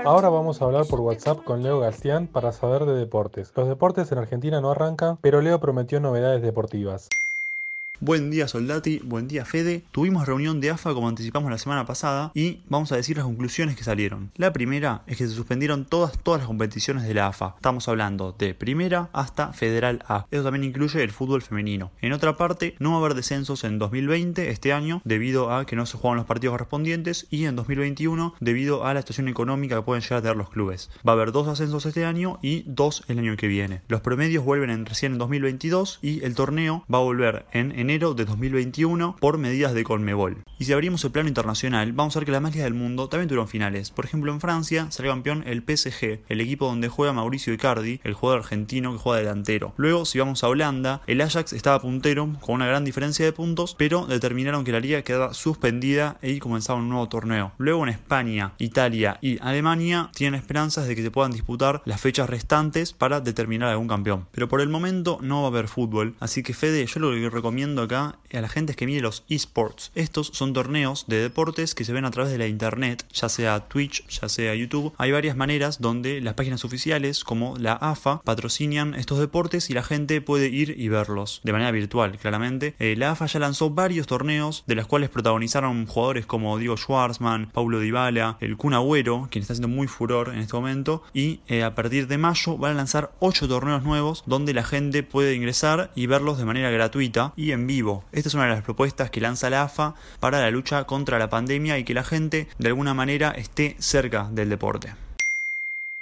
Ahora 0.04 0.28
vamos 0.28 0.60
a 0.60 0.64
hablar 0.64 0.86
por 0.86 1.00
WhatsApp 1.00 1.44
con 1.44 1.62
Leo 1.62 1.78
Garcián 1.78 2.26
para 2.26 2.50
saber 2.50 2.84
de 2.86 2.94
deportes. 2.94 3.52
Los 3.54 3.68
deportes 3.68 4.10
en 4.10 4.18
Argentina 4.18 4.60
no 4.60 4.72
arrancan, 4.72 5.16
pero 5.20 5.40
Leo 5.40 5.60
prometió 5.60 6.00
novedades 6.00 6.42
deportivas. 6.42 7.08
Buen 8.02 8.30
día 8.30 8.48
Soldati, 8.48 9.00
buen 9.04 9.28
día 9.28 9.44
Fede. 9.44 9.84
Tuvimos 9.92 10.26
reunión 10.26 10.58
de 10.62 10.70
AFA 10.70 10.94
como 10.94 11.06
anticipamos 11.06 11.50
la 11.50 11.58
semana 11.58 11.84
pasada 11.84 12.32
y 12.34 12.60
vamos 12.66 12.90
a 12.92 12.96
decir 12.96 13.18
las 13.18 13.26
conclusiones 13.26 13.76
que 13.76 13.84
salieron. 13.84 14.30
La 14.36 14.54
primera 14.54 15.02
es 15.06 15.18
que 15.18 15.28
se 15.28 15.34
suspendieron 15.34 15.84
todas, 15.84 16.18
todas 16.22 16.40
las 16.40 16.46
competiciones 16.46 17.04
de 17.04 17.12
la 17.12 17.26
AFA. 17.26 17.56
Estamos 17.56 17.88
hablando 17.88 18.34
de 18.38 18.54
primera 18.54 19.10
hasta 19.12 19.52
Federal 19.52 20.02
A. 20.08 20.24
Eso 20.30 20.42
también 20.42 20.64
incluye 20.64 21.02
el 21.02 21.10
fútbol 21.10 21.42
femenino. 21.42 21.90
En 22.00 22.14
otra 22.14 22.38
parte, 22.38 22.74
no 22.78 22.92
va 22.92 22.96
a 22.96 23.00
haber 23.00 23.12
descensos 23.12 23.64
en 23.64 23.78
2020, 23.78 24.48
este 24.48 24.72
año, 24.72 25.02
debido 25.04 25.54
a 25.54 25.66
que 25.66 25.76
no 25.76 25.84
se 25.84 25.98
juegan 25.98 26.16
los 26.16 26.26
partidos 26.26 26.54
correspondientes 26.54 27.26
y 27.28 27.44
en 27.44 27.54
2021 27.54 28.34
debido 28.40 28.86
a 28.86 28.94
la 28.94 29.02
situación 29.02 29.28
económica 29.28 29.76
que 29.76 29.82
pueden 29.82 30.02
llegar 30.02 30.20
a 30.20 30.22
tener 30.22 30.36
los 30.38 30.48
clubes. 30.48 30.88
Va 31.06 31.12
a 31.12 31.16
haber 31.16 31.32
dos 31.32 31.48
ascensos 31.48 31.84
este 31.84 32.06
año 32.06 32.38
y 32.40 32.64
dos 32.66 33.04
el 33.08 33.18
año 33.18 33.36
que 33.36 33.46
viene. 33.46 33.82
Los 33.88 34.00
promedios 34.00 34.42
vuelven 34.42 34.70
en, 34.70 34.86
recién 34.86 35.12
en 35.12 35.18
2022 35.18 35.98
y 36.00 36.24
el 36.24 36.34
torneo 36.34 36.86
va 36.90 36.96
a 36.96 37.02
volver 37.02 37.44
en 37.52 37.72
enero 37.72 37.89
de 37.90 38.24
2021 38.24 39.16
por 39.18 39.36
medidas 39.36 39.74
de 39.74 39.82
Conmebol. 39.82 40.44
Y 40.60 40.64
si 40.64 40.72
abrimos 40.72 41.02
el 41.04 41.10
plano 41.10 41.28
internacional, 41.28 41.92
vamos 41.92 42.14
a 42.14 42.20
ver 42.20 42.26
que 42.26 42.30
las 42.30 42.40
más 42.40 42.52
ligas 42.52 42.66
del 42.66 42.74
mundo 42.74 43.08
también 43.08 43.26
tuvieron 43.26 43.48
finales. 43.48 43.90
Por 43.90 44.04
ejemplo, 44.04 44.32
en 44.32 44.40
Francia 44.40 44.86
salió 44.90 45.10
campeón 45.10 45.42
el 45.44 45.64
PSG, 45.64 46.20
el 46.28 46.40
equipo 46.40 46.66
donde 46.66 46.88
juega 46.88 47.12
Mauricio 47.12 47.52
Icardi, 47.52 48.00
el 48.04 48.14
jugador 48.14 48.42
argentino 48.42 48.92
que 48.92 48.98
juega 48.98 49.18
delantero. 49.18 49.74
Luego, 49.76 50.04
si 50.04 50.20
vamos 50.20 50.44
a 50.44 50.48
Holanda, 50.48 51.02
el 51.08 51.20
Ajax 51.20 51.52
estaba 51.52 51.82
puntero 51.82 52.28
con 52.40 52.54
una 52.54 52.66
gran 52.68 52.84
diferencia 52.84 53.24
de 53.24 53.32
puntos, 53.32 53.74
pero 53.76 54.06
determinaron 54.06 54.62
que 54.62 54.70
la 54.70 54.78
liga 54.78 55.02
quedaba 55.02 55.34
suspendida 55.34 56.18
y 56.22 56.38
comenzaba 56.38 56.78
un 56.78 56.90
nuevo 56.90 57.08
torneo. 57.08 57.52
Luego 57.58 57.82
en 57.82 57.88
España, 57.88 58.52
Italia 58.58 59.18
y 59.20 59.40
Alemania 59.40 60.10
tienen 60.14 60.38
esperanzas 60.38 60.86
de 60.86 60.94
que 60.94 61.02
se 61.02 61.10
puedan 61.10 61.32
disputar 61.32 61.82
las 61.86 62.00
fechas 62.00 62.30
restantes 62.30 62.92
para 62.92 63.20
determinar 63.20 63.70
algún 63.70 63.88
campeón. 63.88 64.28
Pero 64.30 64.48
por 64.48 64.60
el 64.60 64.68
momento 64.68 65.18
no 65.22 65.40
va 65.40 65.48
a 65.48 65.50
haber 65.50 65.66
fútbol, 65.66 66.14
así 66.20 66.44
que 66.44 66.54
Fede, 66.54 66.86
yo 66.86 67.00
lo 67.00 67.10
que 67.10 67.30
recomiendo 67.30 67.79
acá 67.82 68.16
a 68.32 68.40
la 68.40 68.48
gente 68.48 68.72
es 68.72 68.76
que 68.76 68.86
mire 68.86 69.00
los 69.00 69.24
esports. 69.28 69.90
Estos 69.94 70.28
son 70.28 70.52
torneos 70.52 71.04
de 71.08 71.20
deportes 71.20 71.74
que 71.74 71.84
se 71.84 71.92
ven 71.92 72.04
a 72.04 72.10
través 72.10 72.32
de 72.32 72.38
la 72.38 72.46
internet, 72.46 73.04
ya 73.12 73.28
sea 73.28 73.60
Twitch, 73.68 74.06
ya 74.08 74.28
sea 74.28 74.54
YouTube. 74.54 74.92
Hay 74.98 75.12
varias 75.12 75.36
maneras 75.36 75.80
donde 75.80 76.20
las 76.20 76.34
páginas 76.34 76.64
oficiales 76.64 77.24
como 77.24 77.56
la 77.58 77.72
AFA 77.72 78.20
patrocinan 78.22 78.94
estos 78.94 79.18
deportes 79.18 79.70
y 79.70 79.74
la 79.74 79.82
gente 79.82 80.20
puede 80.20 80.48
ir 80.48 80.74
y 80.78 80.88
verlos 80.88 81.40
de 81.44 81.52
manera 81.52 81.70
virtual, 81.70 82.18
claramente. 82.18 82.74
Eh, 82.78 82.94
la 82.96 83.12
AFA 83.12 83.26
ya 83.26 83.40
lanzó 83.40 83.70
varios 83.70 84.06
torneos 84.06 84.64
de 84.66 84.74
los 84.74 84.86
cuales 84.86 85.10
protagonizaron 85.10 85.86
jugadores 85.86 86.26
como 86.26 86.58
Diego 86.58 86.76
Schwartzman, 86.76 87.50
Paulo 87.52 87.80
Dybala, 87.80 88.36
el 88.40 88.56
Kun 88.56 88.74
Agüero, 88.74 89.28
quien 89.30 89.42
está 89.42 89.54
haciendo 89.54 89.68
muy 89.68 89.86
furor 89.86 90.30
en 90.30 90.38
este 90.38 90.54
momento. 90.54 91.02
Y 91.12 91.40
eh, 91.48 91.62
a 91.62 91.74
partir 91.74 92.06
de 92.06 92.18
mayo 92.18 92.56
van 92.56 92.72
a 92.72 92.74
lanzar 92.74 93.12
8 93.20 93.48
torneos 93.48 93.82
nuevos 93.82 94.22
donde 94.26 94.54
la 94.54 94.64
gente 94.64 95.02
puede 95.02 95.34
ingresar 95.34 95.90
y 95.94 96.06
verlos 96.06 96.38
de 96.38 96.44
manera 96.44 96.70
gratuita 96.70 97.32
y 97.36 97.52
en 97.52 97.66
Esta 98.12 98.28
es 98.28 98.34
una 98.34 98.44
de 98.44 98.50
las 98.50 98.64
propuestas 98.64 99.10
que 99.10 99.20
lanza 99.20 99.48
la 99.48 99.62
AFA 99.62 99.94
para 100.18 100.40
la 100.40 100.50
lucha 100.50 100.84
contra 100.84 101.20
la 101.20 101.30
pandemia 101.30 101.78
y 101.78 101.84
que 101.84 101.94
la 101.94 102.02
gente 102.02 102.48
de 102.58 102.68
alguna 102.68 102.94
manera 102.94 103.30
esté 103.30 103.76
cerca 103.78 104.28
del 104.32 104.48
deporte. 104.48 104.94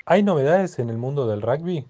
¿Hay 0.06 0.22
novedades 0.22 0.78
en 0.78 0.88
el 0.88 0.96
mundo 0.96 1.28
del 1.28 1.42
rugby? 1.42 1.84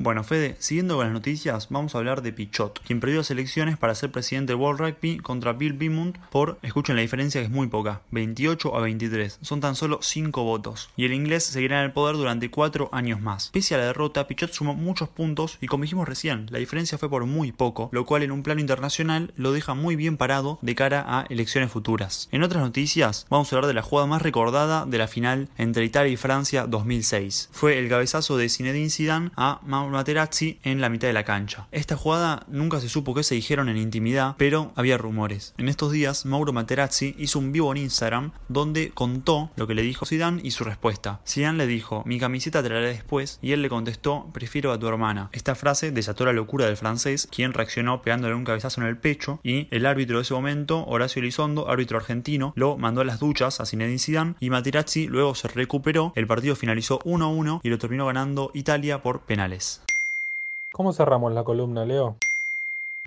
Bueno, 0.00 0.22
Fede, 0.22 0.54
siguiendo 0.60 0.94
con 0.94 1.06
las 1.06 1.12
noticias, 1.12 1.66
vamos 1.70 1.92
a 1.92 1.98
hablar 1.98 2.22
de 2.22 2.32
Pichot, 2.32 2.80
quien 2.86 3.00
perdió 3.00 3.16
las 3.16 3.32
elecciones 3.32 3.76
para 3.76 3.96
ser 3.96 4.12
presidente 4.12 4.52
del 4.52 4.62
World 4.62 4.78
Rugby 4.78 5.18
contra 5.18 5.54
Bill 5.54 5.72
Bimund 5.72 6.16
por, 6.30 6.56
escuchen 6.62 6.94
la 6.94 7.02
diferencia 7.02 7.40
que 7.40 7.46
es 7.46 7.50
muy 7.50 7.66
poca, 7.66 8.02
28 8.12 8.76
a 8.76 8.80
23. 8.80 9.40
Son 9.42 9.60
tan 9.60 9.74
solo 9.74 9.98
5 10.00 10.44
votos. 10.44 10.90
Y 10.96 11.04
el 11.04 11.12
inglés 11.12 11.42
seguirá 11.42 11.80
en 11.80 11.86
el 11.86 11.92
poder 11.92 12.14
durante 12.14 12.48
4 12.48 12.90
años 12.92 13.20
más. 13.20 13.50
Pese 13.52 13.74
a 13.74 13.78
la 13.78 13.86
derrota, 13.86 14.28
Pichot 14.28 14.52
sumó 14.52 14.74
muchos 14.74 15.08
puntos 15.08 15.58
y 15.60 15.66
como 15.66 15.82
dijimos 15.82 16.08
recién, 16.08 16.46
la 16.50 16.60
diferencia 16.60 16.96
fue 16.96 17.10
por 17.10 17.26
muy 17.26 17.50
poco, 17.50 17.88
lo 17.90 18.06
cual 18.06 18.22
en 18.22 18.30
un 18.30 18.44
plano 18.44 18.60
internacional 18.60 19.32
lo 19.34 19.50
deja 19.50 19.74
muy 19.74 19.96
bien 19.96 20.16
parado 20.16 20.60
de 20.62 20.76
cara 20.76 21.04
a 21.08 21.26
elecciones 21.28 21.72
futuras. 21.72 22.28
En 22.30 22.44
otras 22.44 22.62
noticias, 22.62 23.26
vamos 23.30 23.52
a 23.52 23.56
hablar 23.56 23.66
de 23.66 23.74
la 23.74 23.82
jugada 23.82 24.06
más 24.06 24.22
recordada 24.22 24.86
de 24.86 24.98
la 24.98 25.08
final 25.08 25.48
entre 25.58 25.84
Italia 25.84 26.12
y 26.12 26.16
Francia 26.16 26.68
2006. 26.68 27.48
Fue 27.50 27.80
el 27.80 27.88
cabezazo 27.88 28.36
de 28.36 28.48
Zinedine 28.48 28.90
Zidane 28.90 29.32
a 29.34 29.60
Mauro 29.66 29.87
Materazzi 29.92 30.58
en 30.62 30.80
la 30.80 30.88
mitad 30.88 31.08
de 31.08 31.14
la 31.14 31.24
cancha. 31.24 31.68
Esta 31.72 31.96
jugada 31.96 32.44
nunca 32.48 32.80
se 32.80 32.88
supo 32.88 33.14
qué 33.14 33.22
se 33.22 33.34
dijeron 33.34 33.68
en 33.68 33.76
intimidad, 33.76 34.34
pero 34.38 34.72
había 34.76 34.98
rumores. 34.98 35.54
En 35.58 35.68
estos 35.68 35.92
días, 35.92 36.26
Mauro 36.26 36.52
Materazzi 36.52 37.14
hizo 37.18 37.38
un 37.38 37.52
vivo 37.52 37.72
en 37.72 37.78
Instagram 37.78 38.32
donde 38.48 38.90
contó 38.90 39.50
lo 39.56 39.66
que 39.66 39.74
le 39.74 39.82
dijo 39.82 40.06
Zidane 40.06 40.40
y 40.42 40.50
su 40.50 40.64
respuesta. 40.64 41.20
Zidane 41.26 41.58
le 41.58 41.66
dijo, 41.66 42.02
mi 42.06 42.18
camiseta 42.18 42.62
te 42.62 42.68
la 42.68 42.78
haré 42.78 42.88
después, 42.88 43.38
y 43.42 43.52
él 43.52 43.62
le 43.62 43.68
contestó, 43.68 44.30
prefiero 44.32 44.72
a 44.72 44.78
tu 44.78 44.86
hermana. 44.88 45.30
Esta 45.32 45.54
frase 45.54 45.90
desató 45.90 46.24
la 46.24 46.32
locura 46.32 46.66
del 46.66 46.76
francés, 46.76 47.28
quien 47.30 47.52
reaccionó 47.52 48.02
pegándole 48.02 48.34
un 48.34 48.44
cabezazo 48.44 48.80
en 48.80 48.86
el 48.86 48.96
pecho, 48.96 49.40
y 49.42 49.68
el 49.70 49.86
árbitro 49.86 50.18
de 50.18 50.22
ese 50.22 50.34
momento, 50.34 50.84
Horacio 50.86 51.20
Elizondo, 51.20 51.70
árbitro 51.70 51.98
argentino, 51.98 52.52
lo 52.56 52.76
mandó 52.76 53.00
a 53.00 53.04
las 53.04 53.20
duchas 53.20 53.60
a 53.60 53.66
Zinedine 53.66 53.98
Zidane, 53.98 54.34
y 54.40 54.50
Materazzi 54.50 55.06
luego 55.06 55.34
se 55.34 55.48
recuperó, 55.48 56.12
el 56.16 56.26
partido 56.26 56.56
finalizó 56.56 56.98
1-1 57.00 57.60
y 57.62 57.68
lo 57.68 57.78
terminó 57.78 58.06
ganando 58.06 58.50
Italia 58.54 59.02
por 59.02 59.22
penales. 59.22 59.77
¿Cómo 60.72 60.92
cerramos 60.94 61.32
la 61.34 61.44
columna, 61.44 61.84
Leo? 61.84 62.16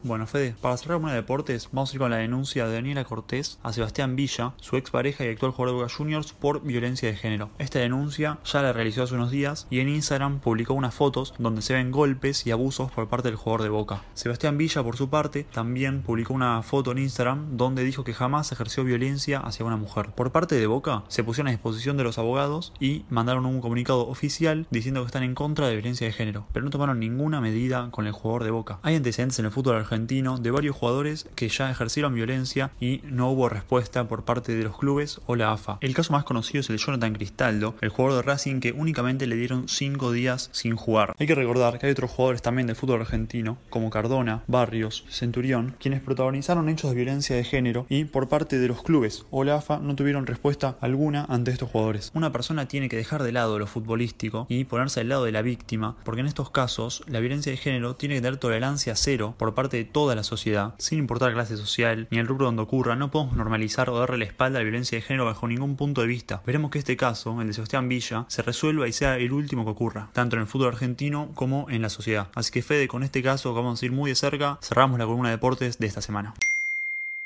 Bueno, 0.04 0.26
Fede, 0.26 0.56
para 0.60 0.76
cerrar 0.78 0.98
una 0.98 1.12
de 1.12 1.18
deportes, 1.18 1.70
vamos 1.72 1.92
a 1.92 1.96
ir 1.96 2.00
con 2.00 2.10
la 2.10 2.18
denuncia 2.18 2.66
de 2.66 2.74
Daniela 2.74 3.04
Cortés 3.04 3.60
a 3.62 3.72
Sebastián 3.72 4.16
Villa, 4.16 4.54
su 4.60 4.76
expareja 4.76 5.24
y 5.24 5.28
actual 5.28 5.52
jugador 5.52 5.76
de 5.76 5.84
Boca 5.84 5.94
Juniors, 5.96 6.34
por 6.34 6.64
violencia 6.64 7.08
de 7.08 7.16
género. 7.16 7.52
Esta 7.60 7.78
denuncia 7.78 8.40
ya 8.44 8.64
la 8.64 8.74
realizó 8.74 9.04
hace 9.04 9.14
unos 9.14 9.30
días 9.30 9.68
y 9.70 9.80
en 9.80 9.90
Instagram 9.90 10.40
publicó 10.40 10.74
unas 10.74 10.96
fotos 10.96 11.36
donde 11.38 11.62
se 11.62 11.76
ven 11.76 11.92
golpes 11.92 12.48
y 12.48 12.52
abusos 12.52 12.92
por 12.92 13.10
parte 13.10 13.28
del 13.28 13.36
jugador 13.36 13.62
de 13.62 13.70
Boca. 13.70 14.02
Sebastián 14.16 14.58
Villa, 14.58 14.82
por 14.82 14.98
su 14.98 15.12
parte, 15.12 15.44
también 15.44 16.02
publicó 16.02 16.34
una 16.34 16.64
foto 16.64 16.94
en 16.94 16.98
Instagram 16.98 17.56
donde 17.56 17.84
dijo 17.84 18.04
que 18.04 18.16
jamás 18.16 18.52
ejerció 18.52 18.84
violencia 18.84 19.40
hacia 19.40 19.68
una 19.68 19.78
mujer. 19.78 20.08
Por 20.16 20.32
parte 20.32 20.56
de 20.56 20.66
Boca, 20.66 21.04
se 21.10 21.24
pusieron 21.24 21.50
a 21.50 21.52
disposición 21.52 21.98
de 21.98 22.06
los 22.06 22.18
abogados 22.18 22.74
y 22.80 23.06
mandaron 23.12 23.46
un 23.46 23.62
comunicado 23.62 24.08
oficial 24.08 24.66
diciendo 24.72 25.02
que 25.02 25.08
están 25.08 25.22
en 25.22 25.36
contra 25.36 25.68
de 25.68 25.76
violencia 25.76 26.08
de 26.08 26.14
género, 26.14 26.48
pero 26.54 26.66
no 26.66 26.72
tomaron 26.72 27.00
ninguna 27.00 27.40
medida 27.40 27.90
con 27.92 28.08
el 28.08 28.14
jugador 28.14 28.46
de 28.46 28.50
Boca. 28.50 28.80
Hay 28.82 28.96
antecedentes 28.96 29.38
en 29.38 29.46
el 29.46 29.52
fútbol 29.52 29.76
argentino 29.82 30.38
de 30.38 30.52
varios 30.52 30.76
jugadores 30.76 31.28
que 31.36 31.50
ya 31.50 31.70
ejercieron 31.70 32.16
violencia 32.16 32.72
y 32.80 33.02
no 33.04 33.30
hubo 33.32 33.50
respuesta 33.50 34.08
por 34.08 34.26
parte 34.26 34.56
de 34.56 34.64
los 34.64 34.78
clubes 34.78 35.22
o 35.26 35.36
la 35.36 35.52
AFA. 35.52 35.78
El 35.82 35.94
caso 35.94 36.14
más 36.14 36.24
conocido 36.24 36.62
es 36.62 36.70
el 36.70 36.78
de 36.78 36.84
Jonathan 36.84 37.14
Cristaldo, 37.14 37.76
el 37.82 37.90
jugador 37.90 38.24
de 38.24 38.32
Racing 38.32 38.60
que 38.60 38.72
únicamente 38.72 39.28
le 39.28 39.36
dieron 39.36 39.68
5 39.68 40.12
días 40.12 40.50
sin 40.54 40.76
jugar. 40.76 41.16
Hay 41.20 41.28
que 41.28 41.36
recordar 41.36 41.80
que 41.80 41.88
hay 41.88 41.92
otros 41.92 42.12
jugadores 42.12 42.42
también 42.42 42.68
del 42.68 42.76
fútbol 42.76 43.02
argentino, 43.02 43.58
como 43.70 43.90
Cardona, 43.90 44.44
Barrios, 44.48 45.06
Centurión, 45.10 45.76
quienes 45.80 46.02
protagonizaron 46.02 46.70
hechos 46.70 46.92
de 46.92 46.96
violencia 46.96 47.36
de 47.36 47.44
género 47.44 47.86
y 47.90 48.06
por 48.06 48.30
parte 48.30 48.60
de 48.60 48.68
los 48.68 48.84
clubes 48.84 49.26
o 49.32 49.44
la 49.44 49.56
AFA 49.56 49.80
no 49.80 49.96
tuvieron 49.96 50.26
respuesta 50.26 50.78
alguna 50.82 51.26
ante 51.30 51.52
estos 51.52 51.70
jugadores. 51.70 52.12
Una 52.14 52.32
persona 52.32 52.68
tiene 52.68 52.90
que 52.90 52.98
dejar 52.98 53.24
de 53.24 53.32
lado 53.32 53.60
lo 53.60 53.68
futbolístico 53.68 54.46
y 54.50 54.66
ponerse 54.66 55.02
al 55.02 55.10
lado 55.10 55.26
de 55.26 55.32
la 55.32 55.42
víctima, 55.42 55.98
porque 56.04 56.22
en 56.22 56.28
estos 56.28 56.50
casos 56.50 57.04
la 57.08 57.20
violencia 57.20 57.52
de 57.52 57.58
género 57.58 57.96
tiene 57.96 58.16
que 58.16 58.22
tener 58.22 58.38
tolerancia 58.38 58.96
cero 58.96 59.36
por 59.38 59.54
parte 59.54 59.71
de 59.78 59.86
toda 59.86 60.16
la 60.16 60.24
sociedad, 60.24 60.74
sin 60.78 61.00
importar 61.00 61.30
la 61.30 61.36
clase 61.36 61.58
social 61.58 62.08
ni 62.12 62.20
el 62.20 62.28
rubro 62.28 62.46
donde 62.46 62.62
ocurra, 62.62 62.96
no 62.96 63.12
podemos 63.12 63.36
normalizar 63.36 63.90
o 63.90 64.00
darle 64.00 64.18
la 64.18 64.26
espalda 64.26 64.60
a 64.60 64.62
la 64.62 64.64
violencia 64.64 64.98
de 64.98 65.02
género 65.02 65.26
bajo 65.26 65.48
ningún 65.48 65.76
punto 65.76 66.02
de 66.02 66.08
vista. 66.08 66.42
Veremos 66.46 66.72
que 66.72 66.80
este 66.80 66.98
caso, 66.98 67.40
el 67.42 67.48
de 67.48 67.54
Sebastián 67.54 67.90
Villa, 67.90 68.26
se 68.28 68.42
resuelva 68.42 68.88
y 68.88 68.94
sea 68.94 69.18
el 69.18 69.32
último 69.32 69.66
que 69.66 69.72
ocurra, 69.72 70.10
tanto 70.14 70.36
en 70.36 70.42
el 70.42 70.48
fútbol 70.48 70.70
argentino 70.70 71.30
como 71.36 71.68
en 71.70 71.82
la 71.82 71.90
sociedad. 71.90 72.28
Así 72.36 72.52
que 72.52 72.62
Fede, 72.62 72.88
con 72.88 73.04
este 73.04 73.24
caso 73.24 73.54
que 73.54 73.60
vamos 73.60 73.82
a 73.82 73.86
ir 73.86 73.92
muy 73.92 74.10
de 74.10 74.16
cerca, 74.16 74.60
cerramos 74.62 75.00
la 75.00 75.06
columna 75.06 75.30
de 75.30 75.36
deportes 75.36 75.80
de 75.80 75.88
esta 75.88 76.02
semana. 76.02 76.34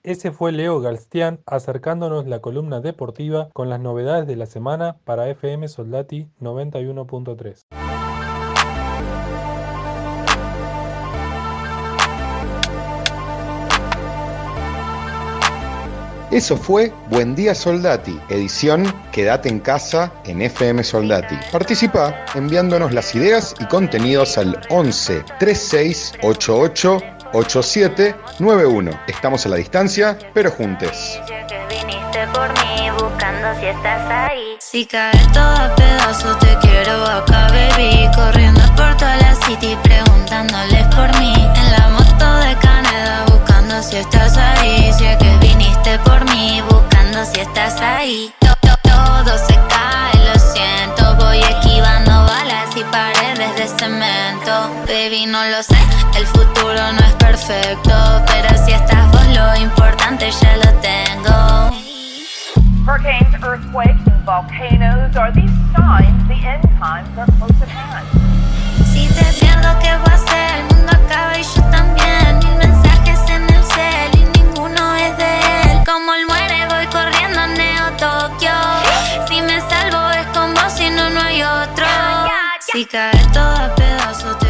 Ese 0.04 0.32
fue 0.32 0.52
Leo 0.52 0.82
Galstián 0.82 1.40
acercándonos 1.48 2.28
la 2.28 2.40
columna 2.40 2.80
deportiva 2.80 3.50
con 3.54 3.70
las 3.70 3.80
novedades 3.80 4.28
de 4.28 4.36
la 4.36 4.46
semana 4.46 4.98
para 5.04 5.28
FM 5.30 5.68
Soldati 5.68 6.28
91.3. 6.40 7.85
Eso 16.32 16.58
fue 16.58 16.92
Buen 17.10 17.36
Día 17.36 17.54
Soldati, 17.54 18.20
edición 18.30 18.94
Quédate 19.12 19.48
en 19.48 19.60
casa 19.60 20.12
en 20.26 20.42
FM 20.42 20.84
Soldati. 20.84 21.36
Participa 21.52 22.26
enviándonos 22.34 22.92
las 22.92 23.14
ideas 23.16 23.56
y 23.60 23.66
contenidos 23.66 24.38
al 24.38 24.60
11 24.70 25.24
36 25.40 26.14
88 26.24 26.98
8791. 27.34 28.92
Estamos 29.08 29.46
a 29.46 29.50
la 29.50 29.56
distancia, 29.58 30.18
pero 30.34 30.52
juntes. 30.52 31.20
si. 33.60 34.58
Si 34.60 34.86
caes 34.86 35.32
todo 35.32 35.44
a 35.44 35.76
pedazos, 35.76 36.40
te 36.40 36.58
quiero 36.62 37.06
acá, 37.06 37.48
baby. 37.50 38.10
Corriendo 38.16 38.62
por 38.76 38.96
toda 38.98 39.16
la 39.18 39.36
city, 39.36 39.78
preguntándoles 39.84 40.86
por 40.96 41.08
mí. 41.20 41.34
En 41.56 41.72
la 41.72 41.90
moto 41.90 42.36
de 42.40 42.56
Canadá, 42.58 43.26
buscando 43.28 43.82
si 43.84 43.98
estás 43.98 44.38
ahí. 44.38 44.92
Si 44.98 45.06
es 45.06 45.18
que 45.18 45.45
por 46.00 46.24
mí, 46.32 46.62
buscando 46.70 47.24
si 47.26 47.40
estás 47.40 47.80
ahí. 47.82 48.34
Todo 48.84 49.38
se 49.38 49.56
cae, 49.70 50.14
lo 50.26 50.40
siento. 50.40 51.16
Voy 51.16 51.40
esquivando 51.40 52.12
balas 52.12 52.76
y 52.76 52.84
paredes 52.86 53.56
de 53.56 53.68
cemento. 53.80 54.72
Baby, 54.88 55.26
no 55.28 55.44
lo 55.46 55.64
sé, 55.64 55.78
el 56.18 56.26
futuro 56.28 56.92
no 56.94 57.00
es 57.00 57.14
perfecto. 57.14 57.94
Pero 58.28 58.66
si 58.66 58.72
estás 58.74 59.12
vos, 59.12 59.28
lo 59.28 59.56
importante 59.58 60.30
ya 60.32 60.58
lo 60.58 60.72
tengo. 60.80 61.72
Hurricanes, 62.86 63.34
earthquakes, 63.42 64.06
and 64.08 64.26
volcanoes 64.26 65.16
are 65.16 65.32
these 65.32 65.52
signs 65.76 66.28
the 66.28 66.36
end 66.36 66.62
times 66.80 67.10
are 67.18 67.26
close 67.40 67.62
at 67.62 67.70
hand. 67.70 68.06
Si 68.92 69.08
te 69.08 69.26
pierdo, 69.40 69.80
¿qué 69.80 69.96
cae 82.84 83.26
todo 83.32 83.56
a 83.56 83.74
pedazos, 83.74 84.45